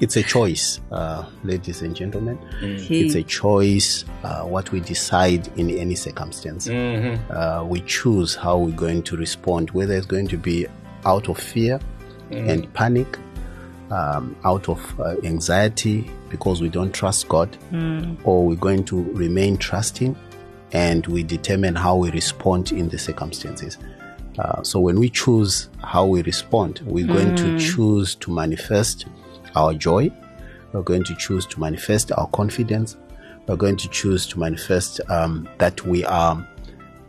it's 0.00 0.16
a 0.16 0.22
choice, 0.22 0.80
uh, 0.92 1.24
ladies 1.44 1.82
and 1.82 1.94
gentlemen. 1.94 2.38
It's 2.62 3.14
a 3.14 3.22
choice 3.22 4.04
uh, 4.22 4.42
what 4.44 4.70
we 4.72 4.80
decide 4.80 5.48
in 5.58 5.70
any 5.70 5.94
circumstance. 5.94 6.68
Uh, 7.30 7.64
we 7.66 7.80
choose 7.82 8.34
how 8.34 8.58
we're 8.58 8.76
going 8.76 9.02
to 9.04 9.16
respond, 9.16 9.70
whether 9.72 9.94
it's 9.94 10.06
going 10.06 10.28
to 10.28 10.36
be 10.36 10.66
out 11.04 11.28
of 11.28 11.38
fear 11.38 11.80
and 12.30 12.72
panic, 12.74 13.18
um, 13.90 14.36
out 14.44 14.68
of 14.68 15.00
uh, 15.00 15.16
anxiety 15.24 16.10
because 16.28 16.60
we 16.60 16.68
don't 16.68 16.92
trust 16.94 17.26
God, 17.28 17.56
or 18.24 18.46
we're 18.46 18.54
going 18.56 18.84
to 18.84 19.02
remain 19.14 19.56
trusting 19.56 20.14
and 20.72 21.06
we 21.06 21.22
determine 21.22 21.74
how 21.74 21.96
we 21.96 22.10
respond 22.10 22.70
in 22.72 22.88
the 22.90 22.98
circumstances. 22.98 23.78
Uh, 24.38 24.62
so 24.62 24.78
when 24.78 25.00
we 25.00 25.08
choose 25.08 25.68
how 25.82 26.04
we 26.04 26.22
respond, 26.22 26.80
we're 26.84 27.06
going 27.06 27.34
to 27.36 27.58
choose 27.58 28.14
to 28.16 28.30
manifest 28.30 29.06
our 29.58 29.74
joy. 29.74 30.10
We're 30.72 30.82
going 30.82 31.04
to 31.04 31.14
choose 31.16 31.46
to 31.46 31.60
manifest 31.60 32.12
our 32.12 32.28
confidence. 32.28 32.96
We're 33.46 33.56
going 33.56 33.76
to 33.78 33.88
choose 33.88 34.26
to 34.28 34.38
manifest 34.38 35.00
um, 35.08 35.48
that 35.58 35.84
we 35.86 36.04
are, 36.04 36.46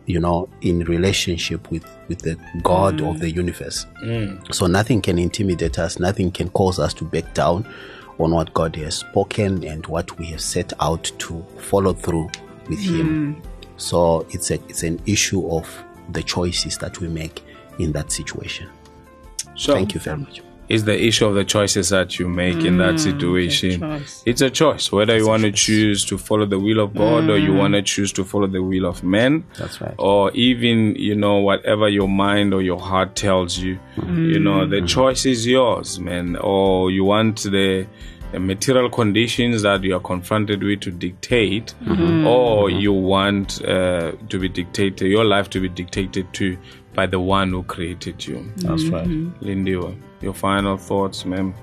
you 0.06 0.18
know, 0.18 0.48
in 0.62 0.80
relationship 0.84 1.70
with 1.70 1.84
with 2.08 2.20
the 2.22 2.36
God 2.62 3.00
of 3.02 3.20
the 3.20 3.30
universe. 3.30 3.86
So 4.50 4.66
nothing 4.66 5.02
can 5.02 5.18
intimidate 5.18 5.78
us. 5.78 5.98
Nothing 5.98 6.30
can 6.32 6.48
cause 6.50 6.78
us 6.78 6.94
to 6.94 7.04
back 7.04 7.34
down 7.34 7.66
on 8.18 8.32
what 8.32 8.52
God 8.54 8.74
has 8.76 8.96
spoken 8.96 9.64
and 9.64 9.86
what 9.86 10.18
we 10.18 10.26
have 10.26 10.40
set 10.40 10.72
out 10.80 11.04
to 11.18 11.44
follow 11.58 11.92
through 11.92 12.30
with 12.68 12.80
Him. 12.80 13.42
So 13.76 14.26
it's 14.30 14.50
a 14.50 14.54
it's 14.68 14.82
an 14.82 15.00
issue 15.06 15.46
of 15.50 15.66
the 16.12 16.22
choices 16.22 16.78
that 16.78 17.00
we 17.00 17.08
make 17.08 17.42
in 17.78 17.92
that 17.92 18.10
situation. 18.12 18.68
So, 19.56 19.74
Thank 19.74 19.94
you 19.94 20.00
very 20.00 20.18
much. 20.18 20.42
It's 20.70 20.84
the 20.84 20.96
issue 21.04 21.26
of 21.26 21.34
the 21.34 21.44
choices 21.44 21.88
that 21.88 22.20
you 22.20 22.28
make 22.28 22.64
in 22.64 22.78
that 22.78 22.94
mm, 22.94 23.00
situation. 23.00 23.80
choice. 23.80 24.22
It's 24.24 24.40
a 24.40 24.48
choice 24.48 24.92
whether 24.92 25.16
you 25.16 25.26
want 25.26 25.42
to 25.42 25.50
choose 25.50 26.04
to 26.04 26.16
follow 26.16 26.46
the 26.46 26.60
will 26.60 26.78
of 26.78 26.94
God 26.94 27.28
or 27.28 27.38
you 27.38 27.50
mm. 27.50 27.58
want 27.58 27.74
to 27.74 27.82
choose 27.82 28.12
to 28.12 28.24
follow 28.24 28.46
the 28.46 28.62
will 28.62 28.86
of 28.86 29.02
men. 29.02 29.44
That's 29.58 29.80
right. 29.80 29.96
Or 29.98 30.30
even, 30.30 30.94
you 30.94 31.16
know, 31.16 31.38
whatever 31.38 31.88
your 31.88 32.06
mind 32.06 32.54
or 32.54 32.62
your 32.62 32.78
heart 32.78 33.16
tells 33.16 33.58
you. 33.58 33.80
You 33.96 34.38
know, 34.38 34.64
the 34.64 34.76
mm. 34.76 34.88
choice 34.88 35.26
is 35.26 35.44
yours, 35.44 35.98
man. 35.98 36.36
Or 36.36 36.92
you 36.92 37.02
want 37.02 37.42
the, 37.42 37.88
the 38.30 38.38
material 38.38 38.90
conditions 38.90 39.62
that 39.62 39.82
you 39.82 39.96
are 39.96 40.00
confronted 40.00 40.62
with 40.62 40.82
to 40.82 40.92
dictate, 40.92 41.74
mm-hmm. 41.82 42.28
or 42.28 42.70
you 42.70 42.92
want 42.92 43.60
uh, 43.64 44.12
to 44.28 44.38
be 44.38 44.48
dictated, 44.48 45.10
your 45.10 45.24
life 45.24 45.50
to 45.50 45.60
be 45.60 45.68
dictated 45.68 46.32
to 46.34 46.56
by 46.94 47.06
the 47.06 47.18
one 47.18 47.50
who 47.50 47.64
created 47.64 48.24
you. 48.24 48.52
That's 48.58 48.84
right. 48.84 49.06
Lindy, 49.40 49.76
your 50.20 50.34
final 50.34 50.76
thoughts, 50.76 51.24
ma'am. 51.24 51.54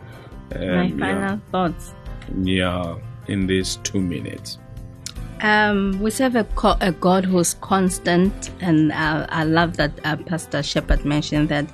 my 0.54 0.86
Um, 0.86 1.00
final 1.00 1.41
thoughts 1.52 1.93
yeah, 2.43 2.96
in 3.28 3.48
these 3.48 3.78
two 3.84 4.02
minutes. 4.02 4.60
Um, 5.41 6.00
we 6.02 6.10
serve 6.10 6.36
a, 6.36 6.43
co- 6.43 6.78
a 6.82 6.91
God 6.91 7.24
who's 7.24 7.54
constant, 7.56 8.50
and 8.60 8.91
uh, 8.91 9.28
I 9.30 9.43
love 9.43 9.78
that 9.78 9.91
uh, 10.04 10.15
Pastor 10.15 10.63
Shepherd 10.63 11.06
mentioned 11.06 11.50
that 11.50 11.67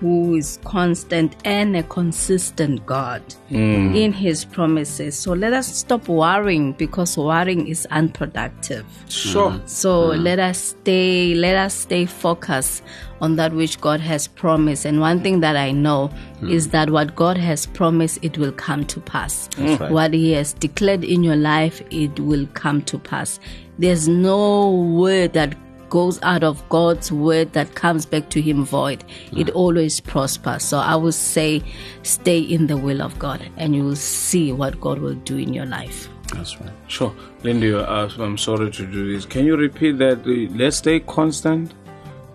who 0.00 0.34
is 0.34 0.58
constant 0.64 1.36
and 1.44 1.76
a 1.76 1.82
consistent 1.82 2.84
God 2.86 3.22
mm. 3.50 3.94
in 3.94 4.12
His 4.12 4.46
promises. 4.46 5.16
So 5.16 5.34
let 5.34 5.52
us 5.52 5.66
stop 5.76 6.08
worrying 6.08 6.72
because 6.72 7.18
worrying 7.18 7.68
is 7.68 7.86
unproductive. 7.90 8.86
Sure. 9.08 9.60
So 9.66 10.10
mm. 10.10 10.22
let 10.22 10.38
us 10.38 10.58
stay 10.58 11.34
let 11.34 11.54
us 11.56 11.74
stay 11.74 12.06
focused 12.06 12.82
on 13.20 13.36
that 13.36 13.52
which 13.52 13.78
God 13.80 14.00
has 14.00 14.26
promised. 14.26 14.86
And 14.86 15.00
one 15.00 15.20
thing 15.20 15.40
that 15.40 15.54
I 15.54 15.70
know 15.70 16.10
mm. 16.40 16.50
is 16.50 16.70
that 16.70 16.88
what 16.88 17.14
God 17.14 17.36
has 17.36 17.66
promised 17.66 18.20
it 18.22 18.38
will 18.38 18.52
come 18.52 18.86
to 18.86 19.00
pass. 19.00 19.50
right. 19.58 19.90
What 19.90 20.14
he 20.14 20.32
has 20.32 20.54
declared 20.54 21.04
in 21.04 21.22
your 21.22 21.36
life 21.36 21.82
it 21.90 22.18
will 22.18 22.46
come 22.54 22.80
to 22.82 22.98
pass. 22.98 23.38
There's 23.78 24.08
no 24.08 24.70
word 24.70 25.34
that 25.34 25.54
goes 25.90 26.18
out 26.22 26.42
of 26.42 26.66
God's 26.68 27.12
word 27.12 27.52
that 27.52 27.74
comes 27.74 28.06
back 28.06 28.30
to 28.30 28.40
him 28.40 28.64
void. 28.64 29.04
It 29.36 29.50
always 29.50 30.00
prospers. 30.00 30.62
So 30.64 30.78
I 30.78 30.96
would 30.96 31.14
say 31.14 31.62
stay 32.02 32.38
in 32.38 32.66
the 32.68 32.76
will 32.76 33.02
of 33.02 33.18
God 33.18 33.42
and 33.56 33.74
you 33.76 33.84
will 33.84 33.96
see 33.96 34.52
what 34.52 34.80
God 34.80 35.00
will 35.00 35.14
do 35.16 35.36
in 35.36 35.52
your 35.52 35.66
life. 35.66 36.08
That's 36.32 36.60
right. 36.60 36.70
Sure. 36.86 37.14
Lindy, 37.42 37.74
uh, 37.74 38.08
I'm 38.18 38.38
sorry 38.38 38.70
to 38.70 38.86
do 38.86 39.12
this. 39.12 39.26
Can 39.26 39.44
you 39.44 39.56
repeat 39.56 39.98
that? 39.98 40.24
Let's 40.56 40.76
stay 40.76 41.00
constant. 41.00 41.74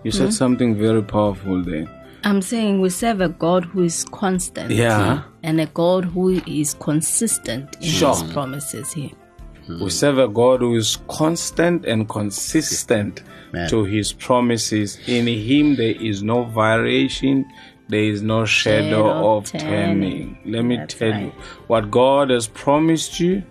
You 0.04 0.12
said 0.12 0.32
something 0.32 0.76
very 0.76 1.02
powerful 1.02 1.62
there. 1.62 1.86
I'm 2.22 2.42
saying 2.42 2.80
we 2.80 2.90
serve 2.90 3.20
a 3.20 3.28
God 3.28 3.64
who 3.64 3.82
is 3.84 4.04
constant. 4.04 4.70
Yeah. 4.70 5.22
And 5.42 5.60
a 5.60 5.66
God 5.66 6.04
who 6.04 6.40
is 6.46 6.74
consistent 6.74 7.76
in 7.76 7.88
Sure. 7.88 8.14
his 8.14 8.22
promises 8.32 8.92
here. 8.92 9.10
We 9.68 9.90
serve 9.90 10.18
a 10.18 10.28
God 10.28 10.60
who 10.60 10.76
is 10.76 10.98
constant 11.08 11.84
and 11.86 12.08
consistent 12.08 13.22
Amen. 13.50 13.68
to 13.70 13.84
his 13.84 14.12
promises. 14.12 14.98
In 15.08 15.26
him 15.26 15.76
there 15.76 15.94
is 16.10 16.22
no 16.22 16.44
variation, 16.44 17.44
there 17.88 18.02
is 18.04 18.22
no 18.22 18.44
shadow, 18.44 19.02
Shadow 19.08 19.36
of 19.36 19.50
turning. 19.52 19.66
turning. 19.66 20.38
Let 20.44 20.64
me 20.64 20.76
That's 20.76 20.94
tell 20.94 21.10
right. 21.10 21.22
you 21.24 21.32
what 21.66 21.90
God 21.90 22.30
has 22.30 22.46
promised 22.48 23.18
you, 23.20 23.42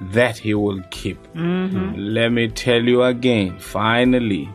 that 0.00 0.38
he 0.38 0.54
will 0.54 0.82
keep. 0.90 1.18
Mm-hmm. 1.34 1.94
Let 1.96 2.30
me 2.30 2.48
tell 2.48 2.82
you 2.82 3.02
again, 3.02 3.58
finally, 3.58 4.48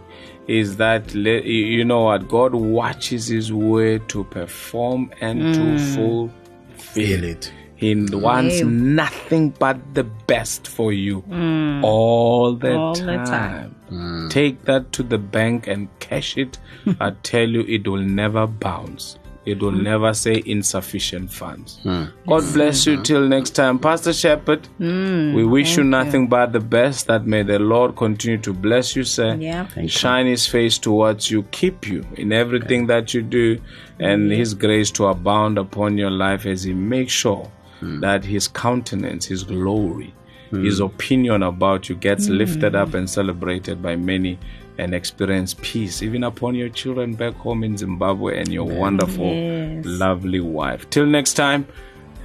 is 0.47 0.77
that 0.77 1.13
you 1.13 1.31
you 1.41 1.85
know 1.85 2.03
what 2.03 2.27
God 2.27 2.53
watches 2.55 3.27
his 3.27 3.51
word 3.53 4.07
to 4.09 4.23
perform 4.25 5.11
and 5.21 5.41
Mm. 5.41 5.53
to 5.55 5.77
fulfill 5.95 6.31
Feel 6.77 7.23
it. 7.23 7.53
He 7.79 7.95
wants 7.95 8.59
Yeah. 8.59 8.65
nothing 8.67 9.49
but 9.57 9.77
the 9.93 10.03
best 10.03 10.67
for 10.67 10.91
you 10.91 11.21
mm. 11.29 11.81
all 11.83 12.53
the 12.53 12.67
Mm. 12.67 12.79
All 12.79 12.93
the 12.93 13.17
time. 13.17 13.25
time. 13.25 13.75
Mm. 13.91 14.29
Take 14.29 14.65
that 14.65 14.91
to 14.93 15.03
the 15.03 15.17
bank 15.17 15.67
and 15.67 15.87
cash 15.99 16.37
it. 16.37 16.57
I 16.99 17.11
tell 17.23 17.47
you, 17.57 17.61
it 17.77 17.87
will 17.87 18.01
never 18.21 18.45
bounce. 18.47 19.17
It 19.45 19.61
will 19.63 19.71
mm. 19.71 19.81
never 19.83 20.13
say 20.13 20.43
insufficient 20.45 21.31
funds. 21.31 21.79
God 22.27 22.43
bless 22.53 22.85
you 22.85 23.01
till 23.01 23.27
next 23.27 23.51
time. 23.51 23.79
Pastor 23.79 24.13
Shepherd, 24.13 24.67
we 24.77 25.43
wish 25.45 25.77
you 25.77 25.83
nothing 25.85 26.27
but 26.27 26.51
the 26.51 26.59
best. 26.59 27.07
That 27.07 27.25
may 27.25 27.41
the 27.43 27.57
Lord 27.57 27.95
continue 27.95 28.37
to 28.39 28.53
bless 28.53 28.95
you, 28.97 29.03
sir. 29.05 29.35
Yeah. 29.35 29.65
Shine 29.87 30.27
his 30.27 30.45
face 30.45 30.77
towards 30.77 31.31
you, 31.31 31.43
keep 31.51 31.87
you 31.87 32.05
in 32.17 32.31
everything 32.33 32.87
that 32.87 33.13
you 33.13 33.21
do, 33.21 33.59
and 33.99 34.29
his 34.31 34.53
grace 34.53 34.91
to 34.91 35.05
abound 35.07 35.57
upon 35.57 35.97
your 35.97 36.11
life 36.11 36.45
as 36.45 36.63
he 36.63 36.73
makes 36.73 37.13
sure 37.13 37.49
Hmm. 37.79 37.99
that 38.01 38.25
his 38.25 38.47
countenance, 38.47 39.25
his 39.25 39.43
glory, 39.43 40.13
hmm. 40.49 40.63
his 40.63 40.79
opinion 40.79 41.43
about 41.43 41.89
you 41.89 41.95
gets 41.95 42.27
hmm. 42.27 42.33
lifted 42.33 42.75
up 42.75 42.93
and 42.93 43.09
celebrated 43.09 43.81
by 43.81 43.95
many 43.95 44.37
and 44.77 44.95
experience 44.95 45.55
peace, 45.61 46.01
even 46.01 46.23
upon 46.23 46.55
your 46.55 46.69
children 46.69 47.13
back 47.13 47.33
home 47.35 47.63
in 47.63 47.77
Zimbabwe 47.77 48.39
and 48.39 48.47
your 48.51 48.63
wonderful, 48.63 49.25
Yes. 49.33 49.85
lovely 49.85 50.39
wife. 50.39 50.89
Till 50.89 51.05
next 51.05 51.33
time, 51.33 51.67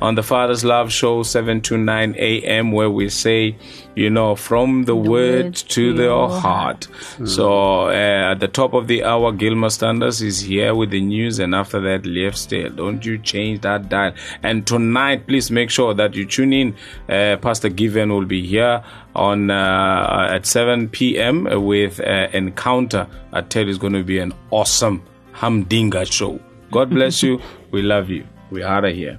on 0.04 0.16
the 0.16 0.22
Father's 0.22 0.62
Love 0.66 0.92
Show, 0.92 1.22
7 1.22 1.62
to 1.62 1.78
9 1.78 2.14
a.m., 2.18 2.72
where 2.72 2.90
we 2.90 3.08
say, 3.08 3.56
you 3.94 4.10
know, 4.10 4.36
from 4.36 4.82
the, 4.84 4.94
word, 4.94 5.44
word 5.44 5.54
to 5.54 5.94
the 5.94 6.02
your 6.02 6.28
heart. 6.28 6.86
So 7.24 7.88
uh, 7.88 8.32
at 8.32 8.34
the 8.34 8.48
top 8.48 8.74
of 8.74 8.86
the 8.86 9.02
hour, 9.02 9.32
Gilmer 9.32 9.70
Standards 9.70 10.20
is 10.20 10.40
here 10.40 10.74
with 10.74 10.90
the 10.90 11.00
news, 11.00 11.38
and 11.38 11.54
after 11.54 11.80
that, 11.80 12.04
Leif 12.04 12.36
Stale. 12.36 12.68
Don't 12.68 13.02
you 13.06 13.16
change 13.16 13.62
that 13.62 13.88
dial. 13.88 14.12
And 14.42 14.66
tonight, 14.66 15.26
please 15.26 15.50
make 15.50 15.70
sure 15.70 15.94
that 15.94 16.14
you 16.14 16.26
tune 16.26 16.52
in. 16.52 16.76
Uh, 17.08 17.36
Pastor 17.38 17.70
Given 17.70 18.12
will 18.12 18.26
be 18.26 18.46
here 18.46 18.84
on 19.14 19.50
uh, 19.50 20.28
at 20.30 20.44
7 20.44 20.90
p.m. 20.90 21.44
with 21.64 21.98
uh, 22.00 22.28
Encounter. 22.34 23.06
I 23.32 23.40
tell 23.40 23.62
you, 23.64 23.70
it's 23.70 23.78
going 23.78 23.94
to 23.94 24.04
be 24.04 24.18
an 24.18 24.34
awesome 24.50 25.02
Hamdinga 25.32 26.12
show. 26.12 26.38
God 26.70 26.90
bless 26.90 27.22
you. 27.22 27.40
We 27.70 27.82
love 27.82 28.08
you. 28.08 28.24
We 28.52 28.62
are 28.62 28.76
out 28.76 28.84
of 28.84 28.94
here. 28.94 29.18